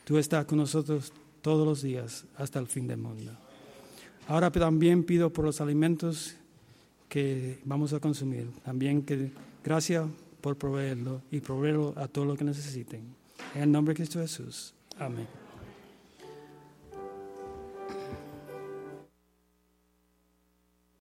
[0.06, 1.12] Tú estás con nosotros
[1.42, 3.34] todos los días hasta el fin del mundo.
[4.30, 6.38] Ahora también pido por los alimentos
[7.10, 8.48] que vamos a consumir.
[8.64, 9.30] También que
[9.62, 10.08] gracias
[10.40, 13.14] por proveerlo y proveerlo a todo lo que necesiten.
[13.54, 14.74] En el nombre de Cristo Jesús.
[14.98, 15.28] Amén.